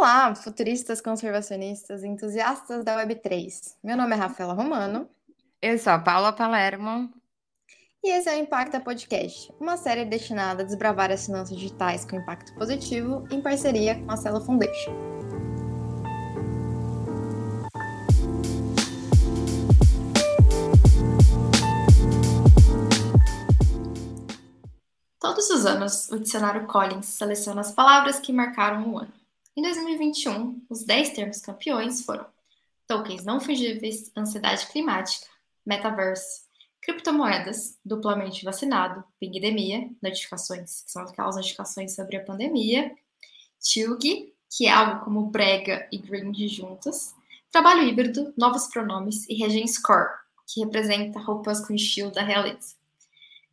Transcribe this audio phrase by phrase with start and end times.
[0.00, 3.74] Olá, futuristas, conservacionistas, entusiastas da Web3.
[3.84, 5.06] Meu nome é Rafaela Romano.
[5.60, 7.12] Eu sou a Paula Palermo.
[8.02, 12.16] E esse é o Impacta Podcast, uma série destinada a desbravar as finanças digitais com
[12.16, 14.90] impacto positivo em parceria com a Celo Foundation.
[25.20, 29.19] Todos os anos, o dicionário Collins seleciona as palavras que marcaram o ano.
[29.60, 32.24] Em 2021, os 10 termos campeões foram
[32.86, 35.26] tokens não fungíveis, ansiedade climática,
[35.66, 36.46] metaverso,
[36.80, 42.90] criptomoedas, duplamente vacinado, pandemia, notificações, que são aquelas notificações sobre a pandemia,
[43.60, 47.14] tilg, que é algo como brega e grind juntas,
[47.52, 50.08] trabalho híbrido, novos pronomes e regiões core,
[50.48, 52.79] que representa roupas com estilo da realeza.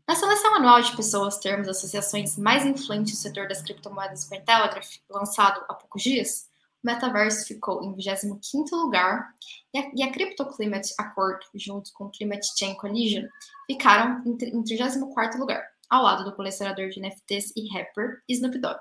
[0.07, 5.61] Na seleção anual de pessoas, termos associações mais influentes do setor das criptomoedas Cointelegraph, lançado
[5.67, 6.49] há poucos dias,
[6.81, 9.33] o Metaverse ficou em 25º lugar
[9.73, 13.25] e a, e a Crypto Climate Accord, junto com o Climate Chain Collision,
[13.69, 18.79] ficaram em, em 34º lugar, ao lado do colecionador de NFTs e rapper Snoop Dogg.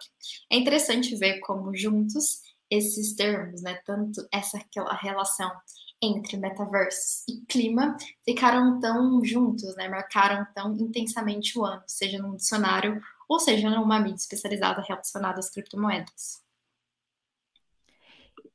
[0.49, 5.51] É interessante ver como juntos esses termos, né, tanto essa aquela relação
[6.03, 9.89] entre metaversos e clima ficaram tão juntos, né?
[9.89, 15.51] Marcaram tão intensamente o ano, seja num dicionário ou seja numa mídia especializada relacionada às
[15.51, 16.45] criptomoedas.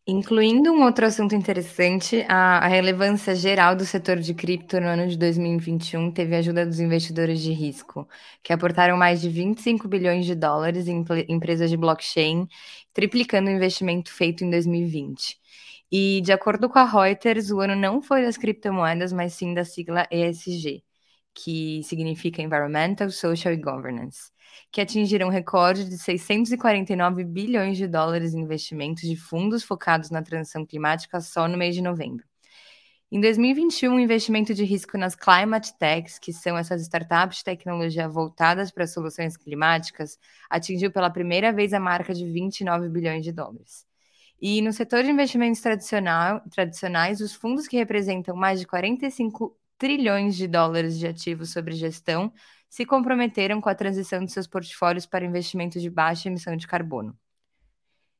[0.07, 5.07] Incluindo um outro assunto interessante, a, a, relevância geral do setor de cripto no ano
[5.07, 8.07] de 2021 teve a ajuda dos investidores de risco,
[8.41, 12.47] que aportaram mais de 25 bilhões de dólares em empresas de blockchain,
[12.93, 15.40] triplicando o investimento feito em 2020.
[15.91, 19.65] E, de acordo com a Reuters, o ano não foi das criptomoedas, mas sim da
[19.65, 20.83] sigla ESG,
[21.33, 24.31] que significa Environmental, Social e Governance,
[24.71, 30.21] que atingiram um recorde de 649 bilhões de dólares em investimentos de fundos focados na
[30.21, 32.25] transição climática só no mês de novembro.
[33.11, 38.07] Em 2021, o investimento de risco nas climate techs, que são essas startups de tecnologia
[38.07, 40.17] voltadas para soluções climáticas,
[40.49, 43.90] atingiu pela primeira vez a marca de 29 bilhões de dólares.
[44.41, 50.47] E no setor de investimentos tradicionais, os fundos que representam mais de 45 trilhões de
[50.47, 52.33] dólares de ativos sob gestão
[52.67, 57.15] se comprometeram com a transição de seus portfólios para investimentos de baixa emissão de carbono.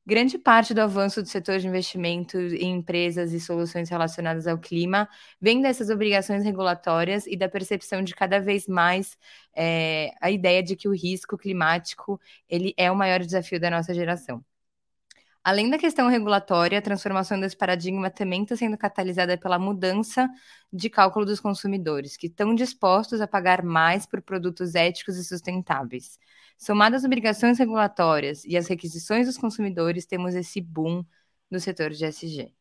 [0.06, 5.08] Grande parte do avanço do setor de investimento em empresas e soluções relacionadas ao clima
[5.40, 9.18] vem dessas obrigações regulatórias e da percepção de cada vez mais
[9.56, 13.94] é, a ideia de que o risco climático ele é o maior desafio da nossa
[13.94, 14.44] geração.
[15.44, 20.30] Além da questão regulatória, a transformação desse paradigma também está sendo catalisada pela mudança
[20.72, 26.20] de cálculo dos consumidores, que estão dispostos a pagar mais por produtos éticos e sustentáveis.
[26.60, 31.04] Somadas obrigações regulatórias e as requisições dos consumidores, temos esse boom
[31.50, 32.54] no setor de SG.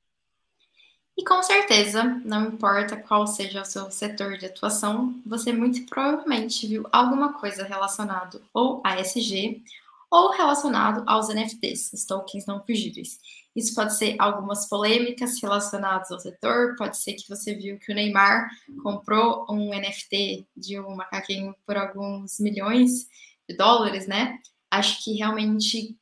[1.19, 6.67] E com certeza, não importa qual seja o seu setor de atuação, você muito provavelmente
[6.67, 9.63] viu alguma coisa relacionada ou a SG
[10.11, 13.19] ou relacionado aos NFTs, tokens não fungíveis.
[13.55, 17.95] Isso pode ser algumas polêmicas relacionadas ao setor, pode ser que você viu que o
[17.95, 18.49] Neymar
[18.83, 23.07] comprou um NFT de um macaquinho por alguns milhões
[23.49, 24.39] de dólares, né?
[24.71, 25.97] Acho que realmente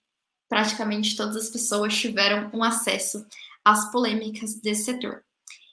[0.49, 3.27] praticamente todas as pessoas tiveram um acesso
[3.65, 5.23] às polêmicas desse setor.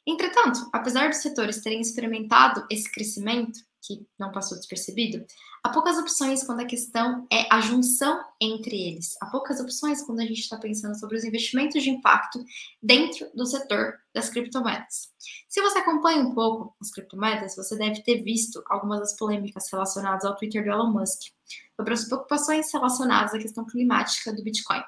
[0.06, 5.25] Entretanto, apesar dos setores terem experimentado esse crescimento, que não passou despercebido,
[5.63, 9.16] há poucas opções quando a questão é a junção entre eles.
[9.22, 12.44] Há poucas opções quando a gente está pensando sobre os investimentos de impacto
[12.81, 15.13] dentro do setor das criptomoedas.
[15.47, 20.25] Se você acompanha um pouco as criptomoedas, você deve ter visto algumas das polêmicas relacionadas
[20.25, 21.31] ao Twitter do Elon Musk,
[21.75, 24.81] sobre as preocupações relacionadas à questão climática do Bitcoin.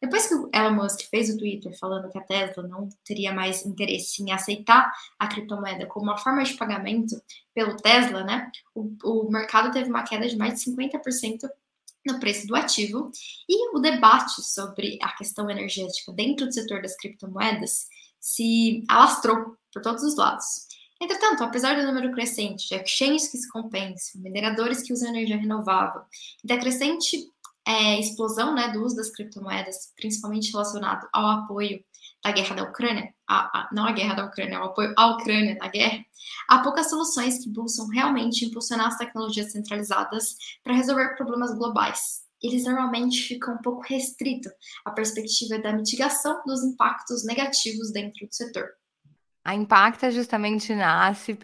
[0.00, 3.66] Depois que o Elon Musk fez o Twitter falando que a Tesla não teria mais
[3.66, 7.20] interesse em aceitar a criptomoeda como uma forma de pagamento
[7.54, 11.48] pelo Tesla, né, o, o mercado teve uma queda de mais de 50%
[12.06, 13.10] no preço do ativo
[13.48, 17.86] e o debate sobre a questão energética dentro do setor das criptomoedas
[18.20, 20.68] se alastrou por todos os lados.
[21.00, 26.02] Entretanto, apesar do número crescente de exchanges que se compensam, mineradores que usam energia renovável
[26.42, 27.30] e da crescente
[27.68, 31.84] é, explosão né, do uso das criptomoedas, principalmente relacionado ao apoio
[32.24, 35.54] da guerra da Ucrânia, a, a, não a guerra da Ucrânia, ao apoio à Ucrânia
[35.60, 36.02] na guerra,
[36.48, 40.34] há poucas soluções que buscam realmente impulsionar as tecnologias centralizadas
[40.64, 42.26] para resolver problemas globais.
[42.42, 44.50] Eles normalmente ficam um pouco restritos
[44.84, 48.66] à perspectiva da mitigação dos impactos negativos dentro do setor.
[49.44, 51.36] A Impacta justamente nasce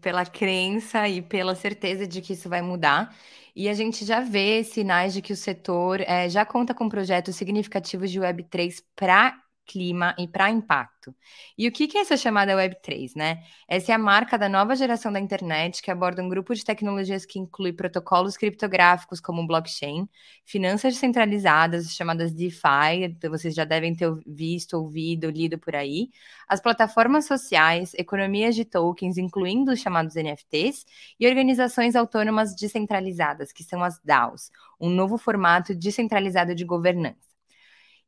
[0.00, 3.14] pela crença e pela certeza de que isso vai mudar.
[3.56, 7.36] E a gente já vê sinais de que o setor é, já conta com projetos
[7.36, 11.14] significativos de Web3 para clima e para impacto.
[11.56, 13.42] E o que, é essa chamada Web3, né?
[13.68, 17.26] Essa é a marca da nova geração da internet que aborda um grupo de tecnologias
[17.26, 20.08] que inclui protocolos criptográficos como blockchain,
[20.44, 26.10] finanças descentralizadas chamadas DeFi, vocês já devem ter visto, ouvido, lido por aí,
[26.48, 30.84] as plataformas sociais, economias de tokens, incluindo os chamados NFTs,
[31.18, 34.50] e organizações autônomas descentralizadas, que são as DAOs,
[34.80, 37.33] um novo formato descentralizado de governança.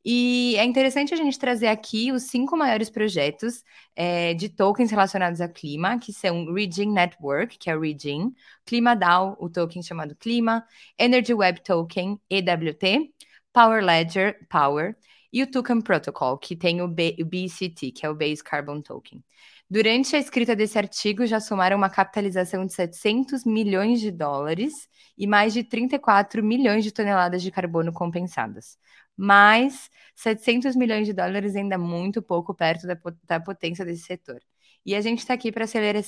[0.08, 3.64] E é interessante a gente trazer aqui os cinco maiores projetos
[3.96, 8.32] é, de tokens relacionados a clima, que são Regin Network, que é o Regin,
[8.64, 10.64] ClimaDAO, o token chamado Clima,
[10.96, 13.12] Energy Web Token, EWT,
[13.52, 14.96] Power Ledger, Power,
[15.32, 18.80] e o Token Protocol, que tem o, B, o BCT, que é o Base Carbon
[18.80, 19.24] Token.
[19.68, 24.72] Durante a escrita desse artigo, já somaram uma capitalização de 700 milhões de dólares
[25.18, 28.78] e mais de 34 milhões de toneladas de carbono compensadas
[29.16, 34.40] mas 700 milhões de dólares ainda é muito pouco perto da, da potência desse setor.
[34.84, 36.02] E a gente está aqui para acelerar,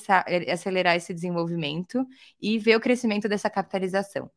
[0.52, 2.06] acelerar esse desenvolvimento
[2.40, 4.30] e ver o crescimento dessa capitalização.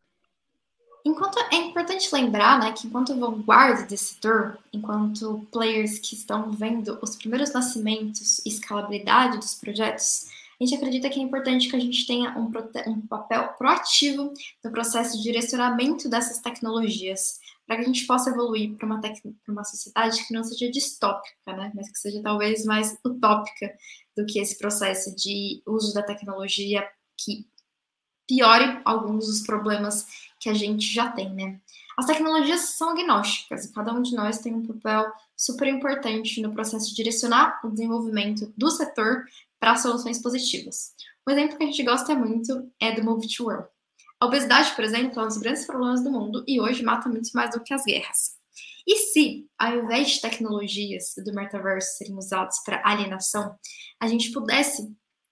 [1.03, 6.97] Enquanto é importante lembrar, né, que enquanto vanguarda desse setor, enquanto players que estão vendo
[7.01, 10.27] os primeiros nascimentos e escalabilidade dos projetos,
[10.59, 12.51] a gente acredita que é importante que a gente tenha um,
[12.87, 14.31] um papel proativo
[14.63, 17.39] no processo de direcionamento dessas tecnologias,
[17.71, 18.99] para que a gente possa evoluir para uma,
[19.47, 21.71] uma sociedade que não seja distópica, né?
[21.73, 23.73] mas que seja talvez mais utópica
[24.13, 26.85] do que esse processo de uso da tecnologia
[27.17, 27.47] que
[28.27, 30.05] piore alguns dos problemas
[30.37, 31.61] que a gente já tem, né?
[31.97, 36.51] As tecnologias são agnósticas e cada um de nós tem um papel super importante no
[36.51, 39.23] processo de direcionar o desenvolvimento do setor
[39.61, 40.93] para soluções positivas.
[41.25, 43.69] Um exemplo que a gente gosta muito é do Move to World.
[44.21, 47.31] A obesidade, por exemplo, é um dos grandes problemas do mundo e hoje mata muito
[47.33, 48.35] mais do que as guerras.
[48.87, 53.55] E se, ao invés de tecnologias do metaverso serem usadas para alienação,
[53.99, 54.87] a gente pudesse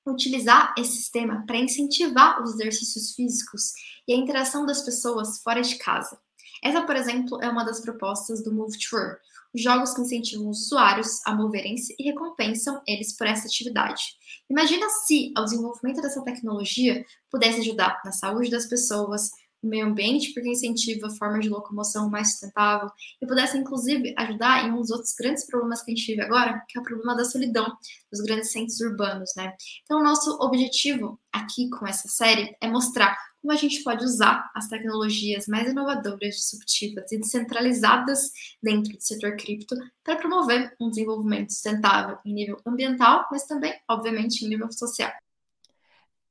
[0.08, 3.74] utilizar esse sistema para incentivar os exercícios físicos
[4.08, 6.20] e a interação das pessoas fora de casa?
[6.64, 9.18] Essa, por exemplo, é uma das propostas do Move Tour,
[9.56, 14.04] jogos que incentivam os usuários a moverem-se e recompensam eles por essa atividade.
[14.50, 20.34] Imagina se o desenvolvimento dessa tecnologia pudesse ajudar na saúde das pessoas, no meio ambiente,
[20.34, 22.90] porque incentiva formas de locomoção mais sustentável,
[23.22, 26.64] e pudesse, inclusive, ajudar em um dos outros grandes problemas que a gente vive agora,
[26.68, 27.68] que é o problema da solidão
[28.12, 29.54] dos grandes centros urbanos, né?
[29.84, 34.68] Então, nosso objetivo aqui com essa série é mostrar como a gente pode usar as
[34.68, 38.32] tecnologias mais inovadoras, disruptivas e descentralizadas
[38.62, 44.44] dentro do setor cripto para promover um desenvolvimento sustentável em nível ambiental, mas também, obviamente,
[44.46, 45.12] em nível social.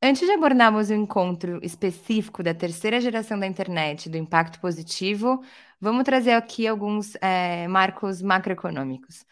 [0.00, 5.42] Antes de abordarmos o encontro específico da terceira geração da internet, do impacto positivo,
[5.80, 9.24] vamos trazer aqui alguns é, marcos macroeconômicos.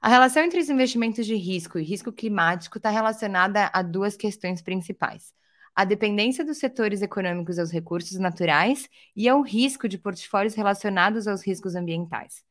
[0.00, 4.62] A relação entre os investimentos de risco e risco climático está relacionada a duas questões
[4.62, 5.34] principais
[5.76, 11.46] a dependência dos setores econômicos aos recursos naturais e ao risco de portfólios relacionados aos
[11.46, 12.42] riscos ambientais.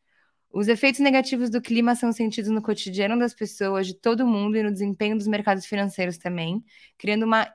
[0.52, 4.64] Os efeitos negativos do clima são sentidos no cotidiano das pessoas de todo mundo e
[4.64, 6.64] no desempenho dos mercados financeiros também,
[6.98, 7.52] criando uma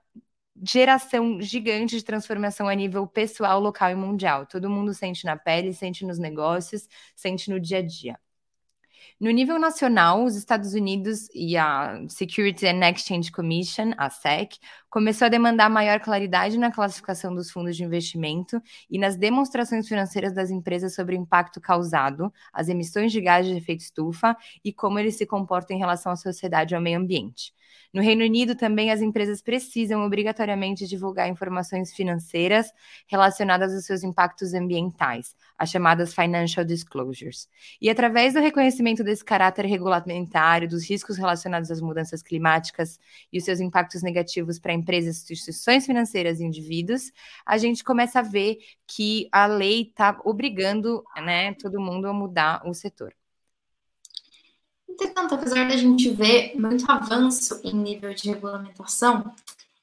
[0.63, 4.47] geração gigante de transformação a nível pessoal, local e mundial.
[4.47, 8.19] Todo mundo sente na pele, sente nos negócios, sente no dia a dia.
[9.21, 15.27] No nível nacional, os Estados Unidos e a Securities and Exchange Commission, a SEC, começou
[15.27, 20.51] a demandar maior claridade na classificação dos fundos de investimento e nas demonstrações financeiras das
[20.51, 25.17] empresas sobre o impacto causado, as emissões de gases de efeito estufa e como eles
[25.17, 27.53] se comportam em relação à sociedade e ao meio ambiente.
[27.93, 32.73] No Reino Unido, também as empresas precisam obrigatoriamente divulgar informações financeiras
[33.07, 37.49] relacionadas aos seus impactos ambientais, as chamadas financial disclosures.
[37.81, 42.99] E através do reconhecimento desse caráter regulamentário, dos riscos relacionados às mudanças climáticas
[43.33, 47.11] e os seus impactos negativos para empresas, instituições financeiras e indivíduos,
[47.45, 52.63] a gente começa a ver que a lei está obrigando né, todo mundo a mudar
[52.67, 53.13] o setor.
[54.91, 59.33] Entretanto, apesar da gente ver muito avanço em nível de regulamentação,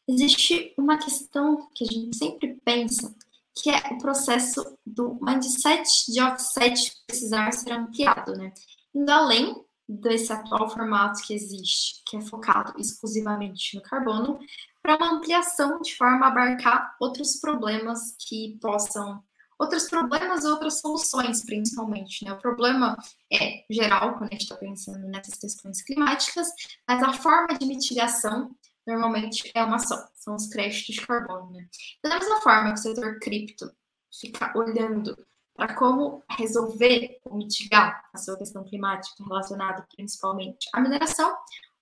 [0.08, 3.16] existe uma questão que a gente sempre pensa,
[3.56, 8.54] que é o processo do mindset de offset precisar ser ampliado, né?
[8.94, 14.40] Indo além desse atual formato que existe, que é focado exclusivamente no carbono,
[14.84, 19.24] para uma ampliação de forma a abarcar outros problemas que possam
[19.60, 22.24] outros problemas outras soluções, principalmente.
[22.24, 22.34] Né?
[22.34, 22.98] O problema
[23.32, 26.50] é geral, quando a gente está pensando nessas questões climáticas,
[26.88, 31.52] mas a forma de mitigação normalmente é uma só, são os créditos de carbono.
[31.52, 31.68] Né?
[32.04, 33.70] Da mesma forma que o setor cripto
[34.12, 35.18] fica olhando
[35.54, 41.36] para como resolver ou mitigar a sua questão climática relacionada principalmente à mineração,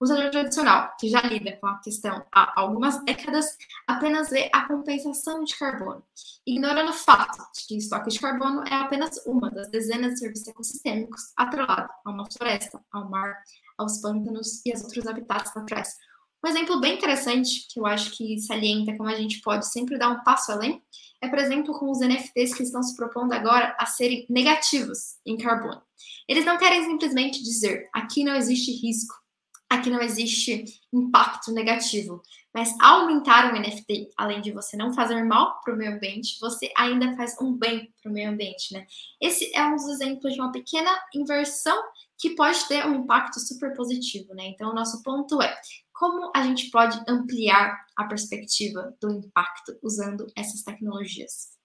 [0.08, 3.58] setor tradicional, que já lida com a questão há algumas décadas,
[3.88, 6.04] apenas vê a compensação de carbono,
[6.46, 10.20] ignorando o fato de que o estoque de carbono é apenas uma das dezenas de
[10.20, 13.36] serviços ecossistêmicos atrelado a uma floresta, ao mar,
[13.78, 15.96] aos pântanos e aos outros habitats naturais.
[16.46, 20.10] Um exemplo bem interessante, que eu acho que salienta como a gente pode sempre dar
[20.10, 20.82] um passo além,
[21.22, 25.38] é, por exemplo, com os NFTs que estão se propondo agora a serem negativos em
[25.38, 25.82] carbono.
[26.28, 29.16] Eles não querem simplesmente dizer aqui não existe risco,
[29.76, 32.22] aqui não existe impacto negativo,
[32.54, 36.72] mas aumentar um NFT, além de você não fazer mal para o meio ambiente, você
[36.78, 38.86] ainda faz um bem para o meio ambiente, né?
[39.22, 41.78] Esse é um dos exemplos de uma pequena inversão
[42.18, 44.48] que pode ter um impacto super positivo, né?
[44.48, 45.54] Então, o nosso ponto é
[45.94, 51.56] como a gente pode ampliar a perspectiva do impacto usando essas tecnologias?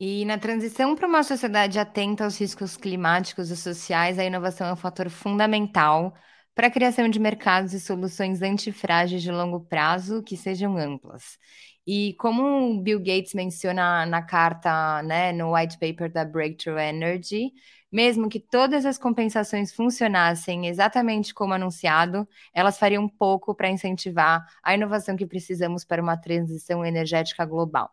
[0.00, 4.72] E na transição para uma sociedade atenta aos riscos climáticos e sociais, a inovação é
[4.72, 6.12] um fator fundamental
[6.54, 11.38] para a criação de mercados e soluções antifrágeis de longo prazo que sejam amplas.
[11.86, 17.52] E como o Bill Gates menciona na carta, né, no white paper da Breakthrough Energy,
[17.90, 24.74] mesmo que todas as compensações funcionassem exatamente como anunciado, elas fariam pouco para incentivar a
[24.74, 27.90] inovação que precisamos para uma transição energética global.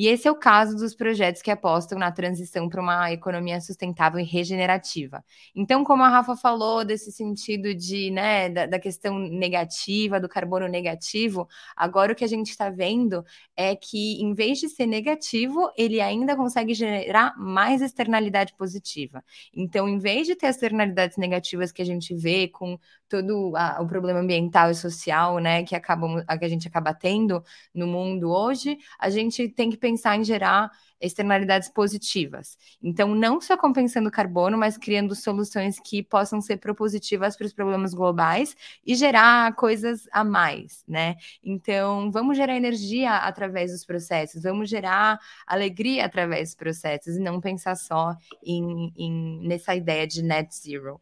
[0.00, 4.18] E esse é o caso dos projetos que apostam na transição para uma economia sustentável
[4.18, 5.22] e regenerativa.
[5.54, 10.66] Então, como a Rafa falou, desse sentido de, né, da, da questão negativa, do carbono
[10.68, 13.22] negativo, agora o que a gente está vendo
[13.54, 19.22] é que, em vez de ser negativo, ele ainda consegue gerar mais externalidade positiva.
[19.54, 22.78] Então, em vez de ter externalidades negativas que a gente vê com
[23.10, 27.44] todo a, o problema ambiental e social, né, que, acabam, que a gente acaba tendo
[27.74, 32.56] no mundo hoje, a gente tem que pensar em gerar externalidades positivas.
[32.82, 37.94] Então, não só compensando carbono, mas criando soluções que possam ser propositivas para os problemas
[37.94, 38.54] globais
[38.86, 41.16] e gerar coisas a mais, né?
[41.42, 47.40] Então, vamos gerar energia através dos processos, vamos gerar alegria através dos processos e não
[47.40, 48.14] pensar só
[48.44, 51.00] em, em nessa ideia de net zero.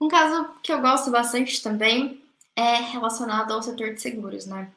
[0.00, 2.24] Um caso que eu gosto bastante também
[2.56, 4.72] é relacionado ao setor de seguros, né?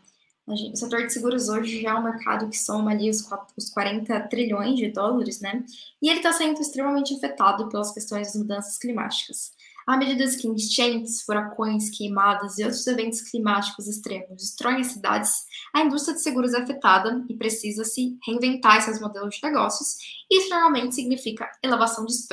[0.45, 3.25] O setor de seguros hoje já é um mercado que soma ali os,
[3.55, 5.63] os 40 trilhões de dólares, né?
[6.01, 9.53] E ele está sendo extremamente afetado pelas questões das mudanças climáticas.
[9.87, 15.81] À medida que enchentes, furacões, queimadas e outros eventos climáticos extremos destroem as cidades, a
[15.81, 19.97] indústria de seguros é afetada e precisa se reinventar esses modelos de negócios.
[20.29, 22.27] Isso normalmente significa elevação dos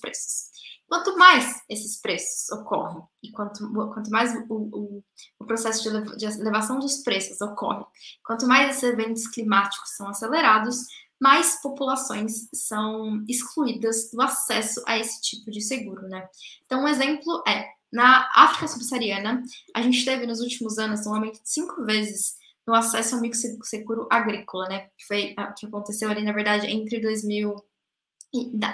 [0.00, 0.52] preços.
[0.92, 5.04] Quanto mais esses preços ocorrem e quanto, quanto mais o, o,
[5.38, 7.82] o processo de, de elevação dos preços ocorre,
[8.22, 10.84] quanto mais esses eventos climáticos são acelerados,
[11.18, 16.28] mais populações são excluídas do acesso a esse tipo de seguro, né?
[16.66, 19.42] Então, um exemplo é, na África subsaariana,
[19.74, 22.34] a gente teve nos últimos anos um aumento de cinco vezes
[22.66, 24.90] no acesso ao microseguro agrícola, né?
[24.98, 27.64] Que foi que aconteceu ali, na verdade, entre 2000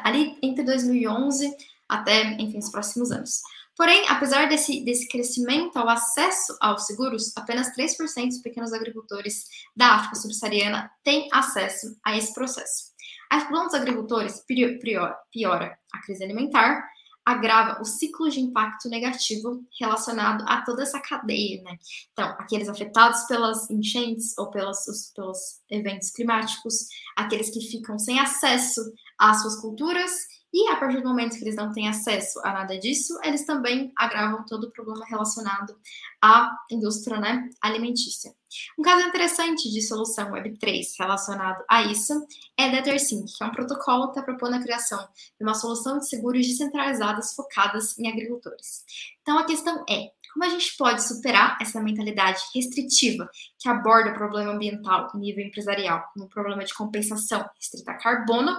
[0.04, 1.56] ali entre 2011
[1.88, 3.40] até, enfim, os próximos anos.
[3.76, 9.44] Porém, apesar desse, desse crescimento ao acesso aos seguros, apenas 3% dos pequenos agricultores
[9.76, 12.88] da África subsaariana têm acesso a esse processo.
[13.30, 16.82] A exclusão dos agricultores piora, a crise alimentar,
[17.24, 21.76] agrava o ciclo de impacto negativo relacionado a toda essa cadeia, né?
[22.10, 24.78] Então, aqueles afetados pelas enchentes ou pelos,
[25.14, 25.38] pelos
[25.70, 28.80] eventos climáticos, aqueles que ficam sem acesso
[29.18, 30.10] às suas culturas
[30.52, 33.92] e a partir do momento que eles não têm acesso a nada disso, eles também
[33.96, 35.76] agravam todo o problema relacionado
[36.22, 38.34] à indústria né, alimentícia.
[38.78, 42.26] Um caso interessante de solução Web3 relacionado a isso
[42.56, 44.98] é DetterSync, que é um protocolo que está propondo a criação
[45.38, 48.84] de uma solução de seguros descentralizadas focadas em agricultores.
[49.20, 53.28] Então a questão é, como a gente pode superar essa mentalidade restritiva
[53.58, 57.94] que aborda o problema ambiental em nível empresarial, como o problema de compensação restrita a
[57.98, 58.58] carbono,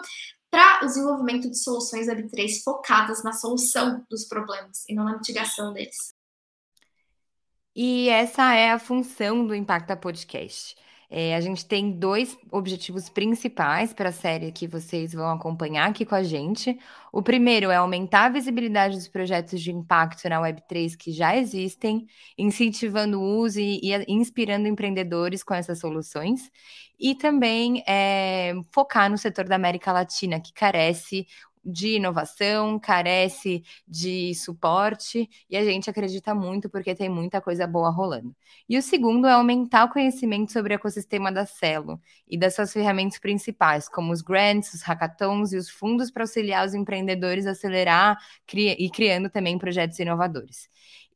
[0.51, 5.73] para o desenvolvimento de soluções Web3 focadas na solução dos problemas e não na mitigação
[5.73, 6.13] deles.
[7.75, 10.75] E essa é a função do Impacta Podcast.
[11.11, 16.05] É, a gente tem dois objetivos principais para a série que vocês vão acompanhar aqui
[16.05, 16.77] com a gente.
[17.11, 22.05] O primeiro é aumentar a visibilidade dos projetos de impacto na Web3 que já existem,
[22.37, 26.51] incentivando o uso e, e inspirando empreendedores com essas soluções.
[26.99, 31.25] E também é, focar no setor da América Latina, que carece
[31.63, 37.89] de inovação, carece de suporte e a gente acredita muito porque tem muita coisa boa
[37.89, 38.35] rolando.
[38.67, 42.71] E o segundo é aumentar o conhecimento sobre o ecossistema da Celo e das suas
[42.71, 47.51] ferramentas principais, como os grants, os hackathons e os fundos para auxiliar os empreendedores a
[47.51, 48.17] acelerar
[48.53, 50.69] e criando também projetos inovadores.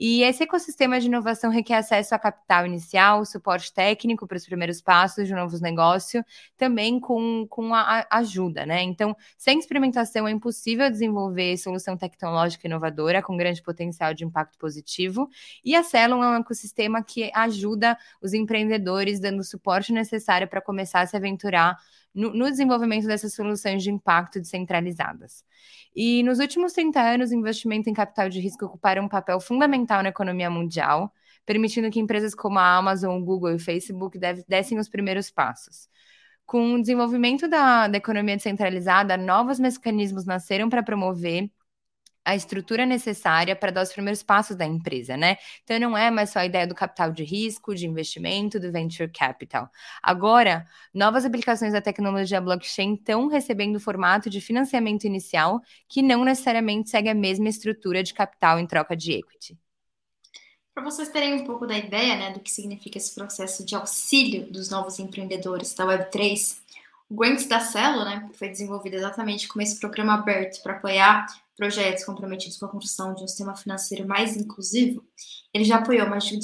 [0.06, 4.82] E esse ecossistema de inovação requer acesso a capital inicial, suporte técnico para os primeiros
[4.82, 6.22] passos de novos negócios,
[6.58, 8.82] também com, com a, ajuda, né?
[8.82, 15.30] Então, sem experimentação é impossível desenvolver solução tecnológica inovadora com grande potencial de impacto positivo.
[15.64, 20.60] E a Celon é um ecossistema que ajuda os empreendedores, dando o suporte necessário para
[20.60, 21.78] começar a se aventurar
[22.14, 25.44] no, no, desenvolvimento dessas soluções de impacto descentralizadas.
[25.96, 30.04] E nos últimos 30 anos, o investimento em capital de risco ocuparam um papel fundamental
[30.04, 31.14] na economia mundial,
[31.46, 35.90] permitindo que empresas como a Amazon, o Google e Facebook dessem os primeiros passos.
[36.46, 41.50] Com o desenvolvimento da, da economia descentralizada, novos mecanismos nasceram para promover
[42.26, 45.38] a estrutura necessária para dar os primeiros passos da empresa, né?
[45.64, 49.12] Então não é mais só a ideia do capital de risco, de investimento, do venture
[49.12, 49.70] capital.
[50.02, 56.24] Agora, novas aplicações da tecnologia blockchain estão recebendo o formato de financiamento inicial que não
[56.24, 59.58] necessariamente segue a mesma estrutura de capital em troca de equity.
[60.74, 64.52] Para vocês terem um pouco da ideia, né, do que significa esse processo de auxílio
[64.52, 66.58] dos novos empreendedores da Web3,
[67.10, 72.04] o Grants da Celo, né, foi desenvolvido exatamente como esse programa aberto para apoiar projetos
[72.04, 75.04] comprometidos com a construção de um sistema financeiro mais inclusivo,
[75.54, 76.40] ele já apoiou mais de,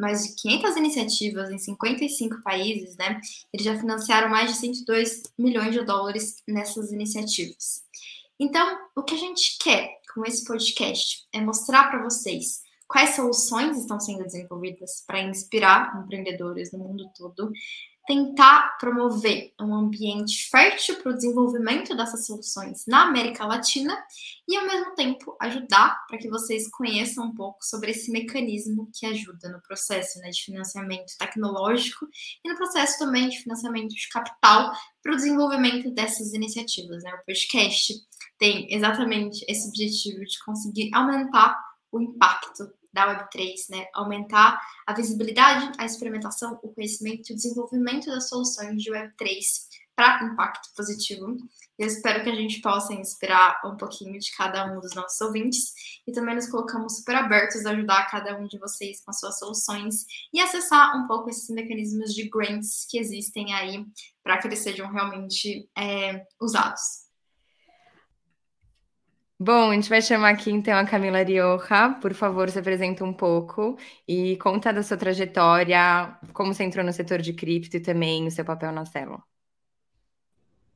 [0.00, 3.20] mais de 500 iniciativas em 55 países, né?
[3.52, 7.84] Eles já financiaram mais de 102 milhões de dólares nessas iniciativas.
[8.38, 13.76] Então, o que a gente quer com esse podcast é mostrar para vocês quais soluções
[13.76, 17.52] estão sendo desenvolvidas para inspirar empreendedores no mundo todo,
[18.06, 23.96] tentar promover um ambiente fértil para o desenvolvimento dessas soluções na América Latina
[24.46, 29.06] e, ao mesmo tempo, ajudar para que vocês conheçam um pouco sobre esse mecanismo que
[29.06, 32.06] ajuda no processo né, de financiamento tecnológico
[32.44, 37.02] e no processo também de financiamento de capital para o desenvolvimento dessas iniciativas.
[37.02, 37.12] Né?
[37.14, 37.94] O podcast
[38.38, 41.58] tem exatamente esse objetivo de conseguir aumentar
[41.90, 43.86] o impacto da Web3, né?
[43.92, 49.34] Aumentar a visibilidade, a experimentação, o conhecimento e o desenvolvimento das soluções de Web3
[49.96, 51.36] para impacto positivo.
[51.78, 55.72] Eu espero que a gente possa inspirar um pouquinho de cada um dos nossos ouvintes
[56.06, 59.38] e também nos colocamos super abertos a ajudar cada um de vocês com as suas
[59.38, 63.84] soluções e acessar um pouco esses mecanismos de grants que existem aí
[64.22, 67.03] para que eles sejam realmente é, usados.
[69.46, 71.90] Bom, a gente vai chamar aqui então a Camila Rioja.
[72.00, 73.76] Por favor, se apresenta um pouco
[74.08, 78.30] e conta da sua trajetória, como você entrou no setor de cripto e também o
[78.30, 79.22] seu papel na célula.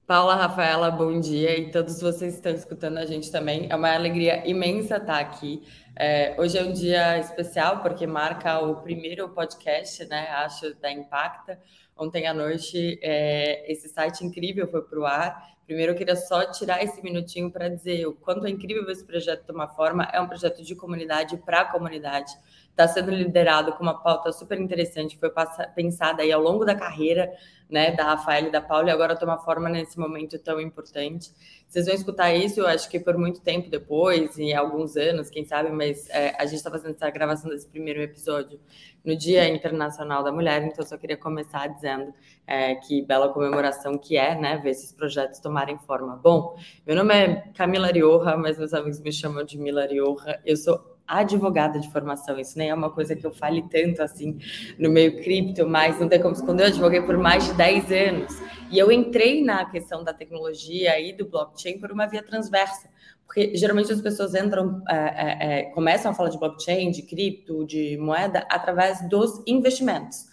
[0.07, 3.68] Paula, Rafaela, bom dia e todos vocês que estão escutando a gente também.
[3.70, 5.62] É uma alegria imensa estar aqui.
[5.96, 10.28] É, hoje é um dia especial porque marca o primeiro podcast, né?
[10.28, 11.59] Acho da Impacta.
[11.98, 16.50] Ontem à noite, é, esse site incrível foi para o ar Primeiro, eu queria só
[16.50, 20.04] tirar esse minutinho para dizer o quanto é incrível esse projeto tomar forma.
[20.04, 22.32] É um projeto de comunidade para a comunidade.
[22.78, 25.32] Está sendo liderado com uma pauta super interessante, foi
[25.74, 27.28] pensada aí ao longo da carreira
[27.68, 31.32] né, da Rafael e da Paula, e agora toma forma nesse momento tão importante.
[31.66, 35.44] Vocês vão escutar isso, eu acho que por muito tempo depois, e alguns anos, quem
[35.44, 38.60] sabe, mas é, a gente está fazendo essa gravação desse primeiro episódio
[39.04, 42.14] no Dia Internacional da Mulher, então só queria começar dizendo
[42.46, 46.14] é, que bela comemoração que é, né, ver esses projetos tomarem forma.
[46.14, 50.56] Bom, meu nome é Camila Rioja, mas meus amigos me chamam de Mila Rioja, eu
[50.56, 52.38] sou advogada de formação.
[52.38, 54.38] Isso nem é uma coisa que eu fale tanto assim
[54.78, 56.64] no meio cripto, mas não tem como esconder.
[56.64, 58.42] Eu advoguei por mais de 10 anos.
[58.70, 62.90] E eu entrei na questão da tecnologia e do blockchain por uma via transversa.
[63.24, 67.64] Porque geralmente as pessoas entram, é, é, é, começam a falar de blockchain, de cripto,
[67.66, 70.26] de moeda, através dos investimentos.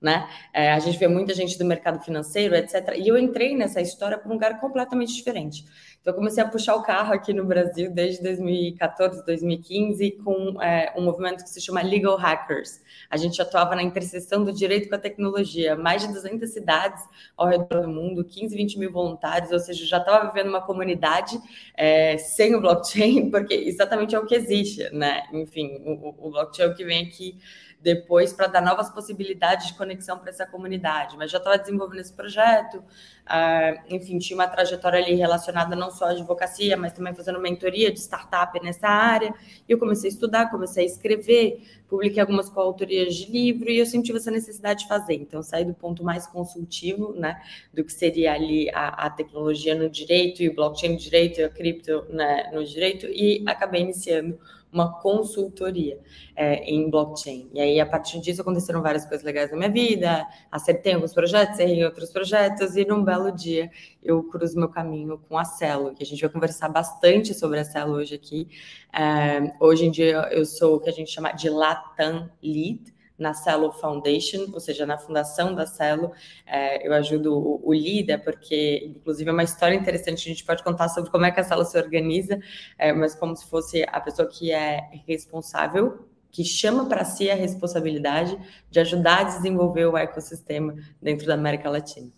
[0.00, 0.28] Né?
[0.52, 2.94] É, a gente vê muita gente do mercado financeiro, etc.
[2.96, 5.64] E eu entrei nessa história por um lugar completamente diferente.
[6.00, 10.94] Então, eu comecei a puxar o carro aqui no Brasil desde 2014, 2015, com é,
[10.96, 12.80] um movimento que se chama Legal Hackers.
[13.10, 17.02] A gente atuava na interseção do direito com a tecnologia, mais de 200 cidades
[17.36, 21.38] ao redor do mundo, 15, 20 mil voluntários, ou seja, já estava vivendo uma comunidade
[21.76, 25.24] é, sem o blockchain, porque exatamente é o que existe, né?
[25.32, 27.36] Enfim, o, o blockchain é o que vem aqui
[27.80, 31.16] depois para dar novas possibilidades de conexão para essa comunidade.
[31.16, 36.06] Mas já estava desenvolvendo esse projeto, uh, enfim, tinha uma trajetória ali relacionada não só
[36.06, 39.32] à advocacia, mas também fazendo mentoria de startup nessa área.
[39.68, 43.86] E eu comecei a estudar, comecei a escrever, publiquei algumas coautorias de livro e eu
[44.02, 45.14] tive essa necessidade de fazer.
[45.14, 47.40] Então, saí do ponto mais consultivo, né,
[47.72, 51.44] do que seria ali a, a tecnologia no direito e o blockchain no direito e
[51.44, 54.38] a cripto né, no direito e acabei iniciando
[54.72, 55.98] uma consultoria
[56.36, 57.48] é, em blockchain.
[57.52, 61.58] E aí, a partir disso, aconteceram várias coisas legais na minha vida, acertei alguns projetos,
[61.58, 63.70] errei outros projetos, e num belo dia
[64.02, 67.64] eu cruzo meu caminho com a Celo, que a gente vai conversar bastante sobre a
[67.64, 68.48] Celo hoje aqui.
[68.92, 73.34] É, hoje em dia, eu sou o que a gente chama de Latam Lead, na
[73.34, 76.12] Celo Foundation, ou seja, na fundação da Celo.
[76.46, 80.28] É, eu ajudo o, o, líder, porque, inclusive, é uma história interessante.
[80.28, 82.38] A gente pode contar sobre como é que a Celo se organiza,
[82.78, 87.34] é, mas como se fosse a pessoa que é responsável que chama para si a
[87.34, 88.38] responsabilidade
[88.70, 92.17] de ajudar a desenvolver o ecossistema dentro da América Latina.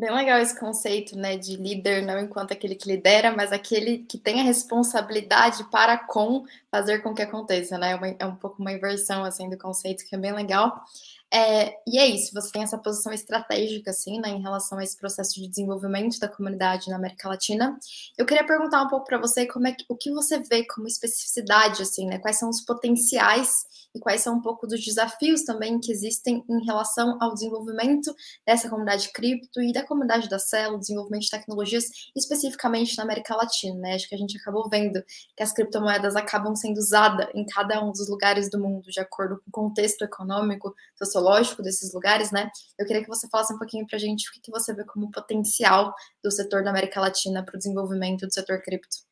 [0.00, 4.16] Bem legal esse conceito, né, de líder não enquanto aquele que lidera, mas aquele que
[4.16, 7.92] tem a responsabilidade para com fazer com que aconteça, né?
[7.92, 10.82] É, é um pouco uma inversão assim do conceito que é bem legal.
[11.30, 14.96] É, e é isso, você tem essa posição estratégica, assim, né, em relação a esse
[14.96, 17.78] processo de desenvolvimento da comunidade na América Latina.
[18.16, 20.88] Eu queria perguntar um pouco para você como é que, o que você vê como
[20.88, 25.78] especificidade, assim, né, quais são os potenciais e quais são um pouco dos desafios também
[25.80, 28.14] que existem em relação ao desenvolvimento
[28.46, 31.84] dessa comunidade cripto e da comunidade da célula, desenvolvimento de tecnologias,
[32.16, 33.94] especificamente na América Latina, né?
[33.94, 35.02] Acho que a gente acabou vendo
[35.36, 39.40] que as criptomoedas acabam sendo usadas em cada um dos lugares do mundo, de acordo
[39.50, 42.50] com o contexto econômico, sociológico desses lugares, né?
[42.78, 45.10] Eu queria que você falasse um pouquinho para a gente o que você vê como
[45.10, 49.09] potencial do setor da América Latina para o desenvolvimento do setor cripto.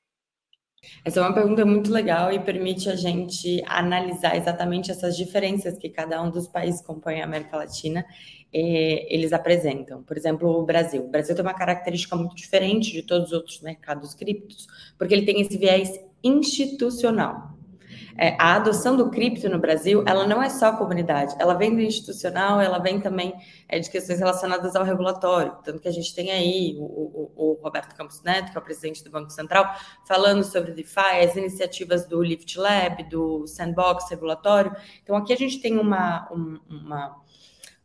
[1.05, 5.89] Essa é uma pergunta muito legal e permite a gente analisar exatamente essas diferenças que
[5.89, 8.07] cada um dos países que compõem a América Latina
[8.53, 10.03] eh, eles apresentam.
[10.03, 11.03] Por exemplo, o Brasil.
[11.05, 15.27] O Brasil tem uma característica muito diferente de todos os outros mercados criptos, porque ele
[15.27, 17.58] tem esse viés institucional
[18.19, 21.81] é, a adoção do cripto no Brasil, ela não é só comunidade, ela vem do
[21.81, 23.33] institucional, ela vem também
[23.69, 27.53] é, de questões relacionadas ao regulatório, tanto que a gente tem aí o, o, o,
[27.63, 29.73] Roberto Campos Neto, que é o presidente do Banco Central,
[30.07, 34.75] falando sobre DeFi, as iniciativas do Lift Lab, do Sandbox regulatório.
[35.03, 36.29] Então, aqui a gente tem uma,
[36.69, 37.17] uma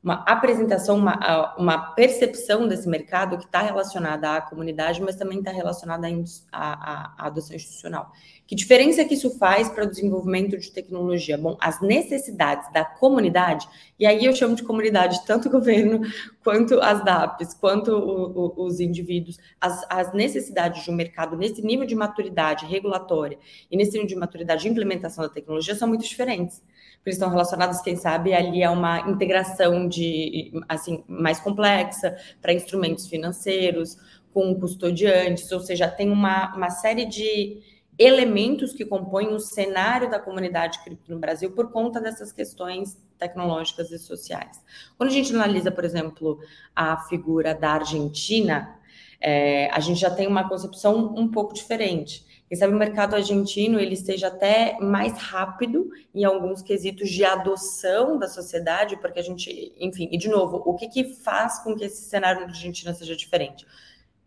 [0.03, 5.49] uma apresentação, uma, uma percepção desse mercado que está relacionada à comunidade, mas também está
[5.49, 6.11] relacionada à,
[6.51, 8.11] à, à, adoção institucional.
[8.45, 11.37] Que diferença que isso faz para o desenvolvimento de tecnologia?
[11.37, 13.65] Bom, as necessidades da comunidade,
[13.97, 16.01] e aí eu chamo de comunidade tanto o governo,
[16.43, 21.61] quanto as DAPs, quanto o, o, os indivíduos, as, as necessidades de um mercado nesse
[21.61, 23.39] nível de maturidade regulatória
[23.71, 26.61] e nesse nível de maturidade de implementação da tecnologia são muito diferentes
[27.05, 33.07] eles estão relacionados, quem sabe, ali a uma integração de assim mais complexa para instrumentos
[33.07, 33.97] financeiros,
[34.33, 37.61] com custodiantes, ou seja, tem uma, uma série de
[37.97, 43.91] elementos que compõem o cenário da comunidade cripto no Brasil por conta dessas questões tecnológicas
[43.91, 44.59] e sociais.
[44.97, 46.39] Quando a gente analisa, por exemplo,
[46.75, 48.79] a figura da Argentina,
[49.21, 52.25] é, a gente já tem uma concepção um pouco diferente.
[52.53, 58.19] Quem sabe o mercado argentino ele esteja até mais rápido em alguns quesitos de adoção
[58.19, 61.83] da sociedade, porque a gente, enfim, e de novo, o que, que faz com que
[61.83, 63.65] esse cenário na Argentina seja diferente?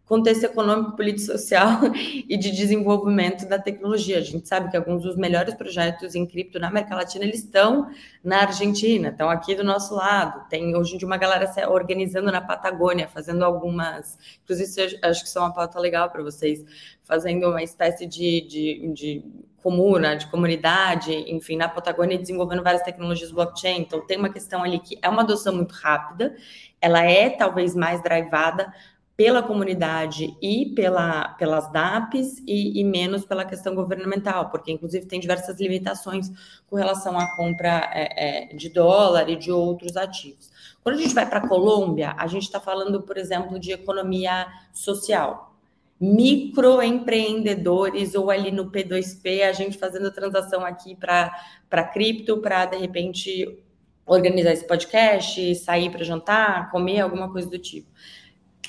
[0.06, 1.80] Contexto econômico, político, social
[2.28, 4.18] e de desenvolvimento da tecnologia.
[4.18, 7.90] A gente sabe que alguns dos melhores projetos em cripto na América Latina eles estão
[8.22, 10.48] na Argentina, estão aqui do nosso lado.
[10.48, 15.28] Tem hoje em dia uma galera se organizando na Patagônia, fazendo algumas, inclusive acho que
[15.28, 16.64] isso é uma pauta legal para vocês,
[17.02, 19.24] fazendo uma espécie de, de, de
[19.60, 23.80] comuna, de comunidade, enfim, na Patagônia desenvolvendo várias tecnologias blockchain.
[23.80, 26.36] Então tem uma questão ali que é uma adoção muito rápida,
[26.80, 28.72] ela é talvez mais drivada
[29.16, 35.18] pela comunidade e pela, pelas DAPs e, e, menos pela questão governamental, porque inclusive tem
[35.18, 36.30] diversas limitações
[36.68, 40.50] com relação à compra é, é, de dólar e de outros ativos.
[40.82, 44.46] Quando a gente vai para a Colômbia, a gente está falando, por exemplo, de economia
[44.70, 45.56] social.
[45.98, 53.58] Microempreendedores ou ali no P2P, a gente fazendo transação aqui para cripto, para de repente
[54.04, 57.88] organizar esse podcast, sair para jantar, comer, alguma coisa do tipo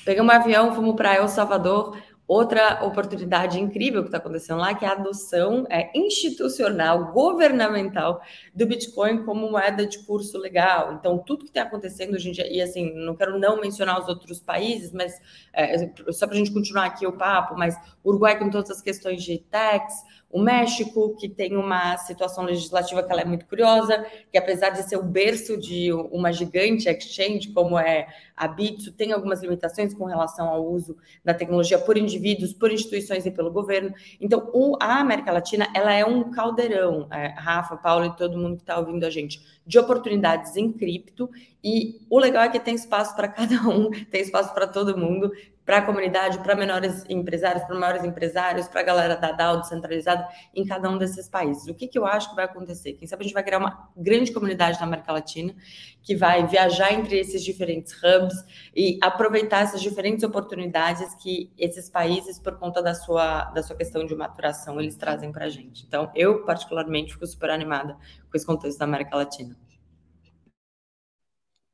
[0.08, 4.84] Pegamos um avião, fomos para El Salvador, Outra oportunidade incrível que está acontecendo lá, que
[4.84, 8.22] é a adoção é, institucional, governamental
[8.54, 10.92] do Bitcoin como moeda de curso legal.
[10.92, 14.10] Então, tudo que está acontecendo hoje em dia, e assim, não quero não mencionar os
[14.10, 15.14] outros países, mas
[15.54, 19.24] é, só para a gente continuar aqui o papo, mas Uruguai com todas as questões
[19.24, 19.94] de tax,
[20.30, 24.84] o México, que tem uma situação legislativa que ela é muito curiosa, que apesar de
[24.84, 30.04] ser o berço de uma gigante exchange, como é a Bitso, tem algumas limitações com
[30.04, 33.94] relação ao uso da tecnologia por indivíduos, por instituições e pelo governo.
[34.20, 38.58] Então, o, a América Latina, ela é um caldeirão, é, Rafa, Paulo e todo mundo
[38.58, 41.30] que está ouvindo a gente, de oportunidades em cripto,
[41.64, 45.32] e o legal é que tem espaço para cada um, tem espaço para todo mundo,
[45.68, 50.26] para a comunidade, para menores empresários, para maiores empresários, para a galera da DAO descentralizada
[50.56, 51.68] em cada um desses países.
[51.68, 52.94] O que, que eu acho que vai acontecer?
[52.94, 55.54] Quem sabe a gente vai criar uma grande comunidade na América Latina
[56.02, 62.40] que vai viajar entre esses diferentes hubs e aproveitar essas diferentes oportunidades que esses países,
[62.40, 65.84] por conta da sua, da sua questão de maturação, eles trazem para a gente.
[65.86, 67.98] Então, eu, particularmente, fico super animada
[68.32, 69.67] com esse contexto da América Latina.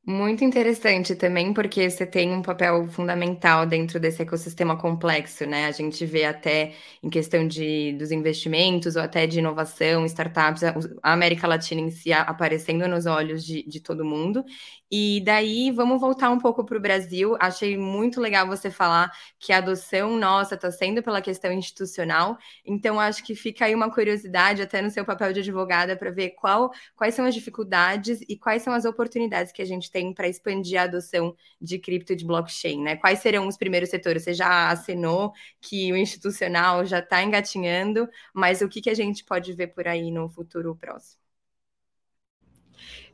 [0.06, 5.66] Muito interessante também, porque você tem um papel fundamental dentro desse ecossistema complexo, né?
[5.66, 10.62] A gente vê até em questão de, dos investimentos ou até de inovação, startups,
[11.02, 14.44] a América Latina em si aparecendo nos olhos de, de todo mundo.
[14.92, 17.36] E daí, vamos voltar um pouco para o Brasil.
[17.40, 22.38] Achei muito legal você falar que a adoção nossa está sendo pela questão institucional.
[22.66, 26.32] Então, acho que fica aí uma curiosidade, até no seu papel de advogada, para ver
[26.32, 30.28] qual, quais são as dificuldades e quais são as oportunidades que a gente tem para
[30.28, 32.98] expandir a adoção de cripto e de blockchain, né?
[32.98, 34.24] Quais serão os primeiros setores?
[34.24, 39.24] Você já assinou que o institucional já está engatinhando, mas o que, que a gente
[39.26, 41.22] pode ver por aí no futuro próximo?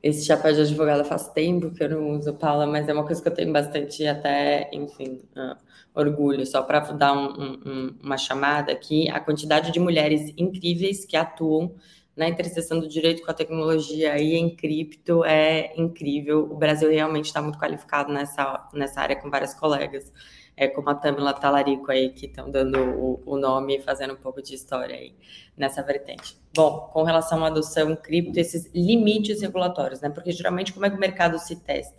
[0.02, 3.22] esse chapéu de advogada faz tempo que eu não uso, Paula, mas é uma coisa
[3.22, 5.56] que eu tenho bastante até, enfim, uh,
[5.94, 6.46] orgulho.
[6.46, 11.76] Só para dar um, um, uma chamada aqui, a quantidade de mulheres incríveis que atuam
[12.20, 16.44] na interseção do direito com a tecnologia e em cripto é incrível.
[16.52, 20.12] O Brasil realmente está muito qualificado nessa, nessa área com várias colegas
[20.58, 24.18] é, como a Tamila Talarico aí, que estão dando o, o, nome e fazendo um
[24.18, 25.16] pouco de história aí
[25.56, 26.38] nessa vertente.
[26.54, 30.10] Bom, com relação à adoção cripto, esses limites regulatórios, né?
[30.10, 31.96] Porque geralmente como é que o mercado se testa?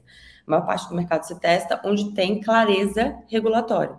[0.46, 3.98] A maior parte do mercado se testa onde tem clareza regulatória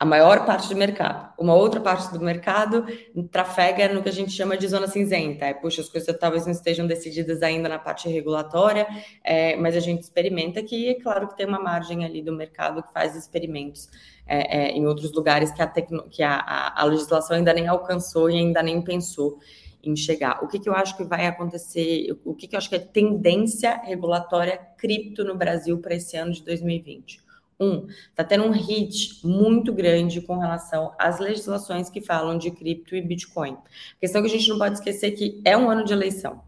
[0.00, 1.30] a maior parte do mercado.
[1.38, 2.86] Uma outra parte do mercado
[3.30, 5.44] trafega no que a gente chama de zona cinzenta.
[5.44, 8.86] É, puxa, as coisas talvez não estejam decididas ainda na parte regulatória,
[9.22, 12.82] é, mas a gente experimenta que, é claro que tem uma margem ali do mercado
[12.82, 13.90] que faz experimentos
[14.26, 17.68] é, é, em outros lugares que, a, tecno, que a, a, a, legislação ainda nem
[17.68, 19.38] alcançou e ainda nem pensou
[19.84, 20.42] em chegar.
[20.42, 22.78] O que, que eu acho que vai acontecer, o que, que eu acho que é
[22.78, 27.28] tendência regulatória cripto no Brasil para esse ano de 2020?
[27.60, 32.96] Um, está tendo um hit muito grande com relação às legislações que falam de cripto
[32.96, 33.52] e Bitcoin.
[33.52, 36.40] A questão é que a gente não pode esquecer que é um ano de eleição.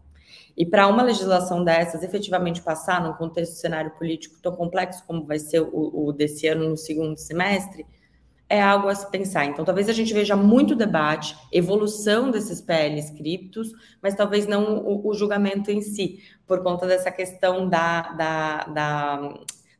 [0.57, 5.37] E para uma legislação dessas efetivamente passar num contexto cenário político tão complexo como vai
[5.37, 7.85] ser o, o desse ano no segundo semestre,
[8.49, 9.45] é algo a se pensar.
[9.45, 13.71] Então, talvez a gente veja muito debate, evolução desses PLs criptos,
[14.01, 19.33] mas talvez não o, o julgamento em si, por conta dessa questão da, da, da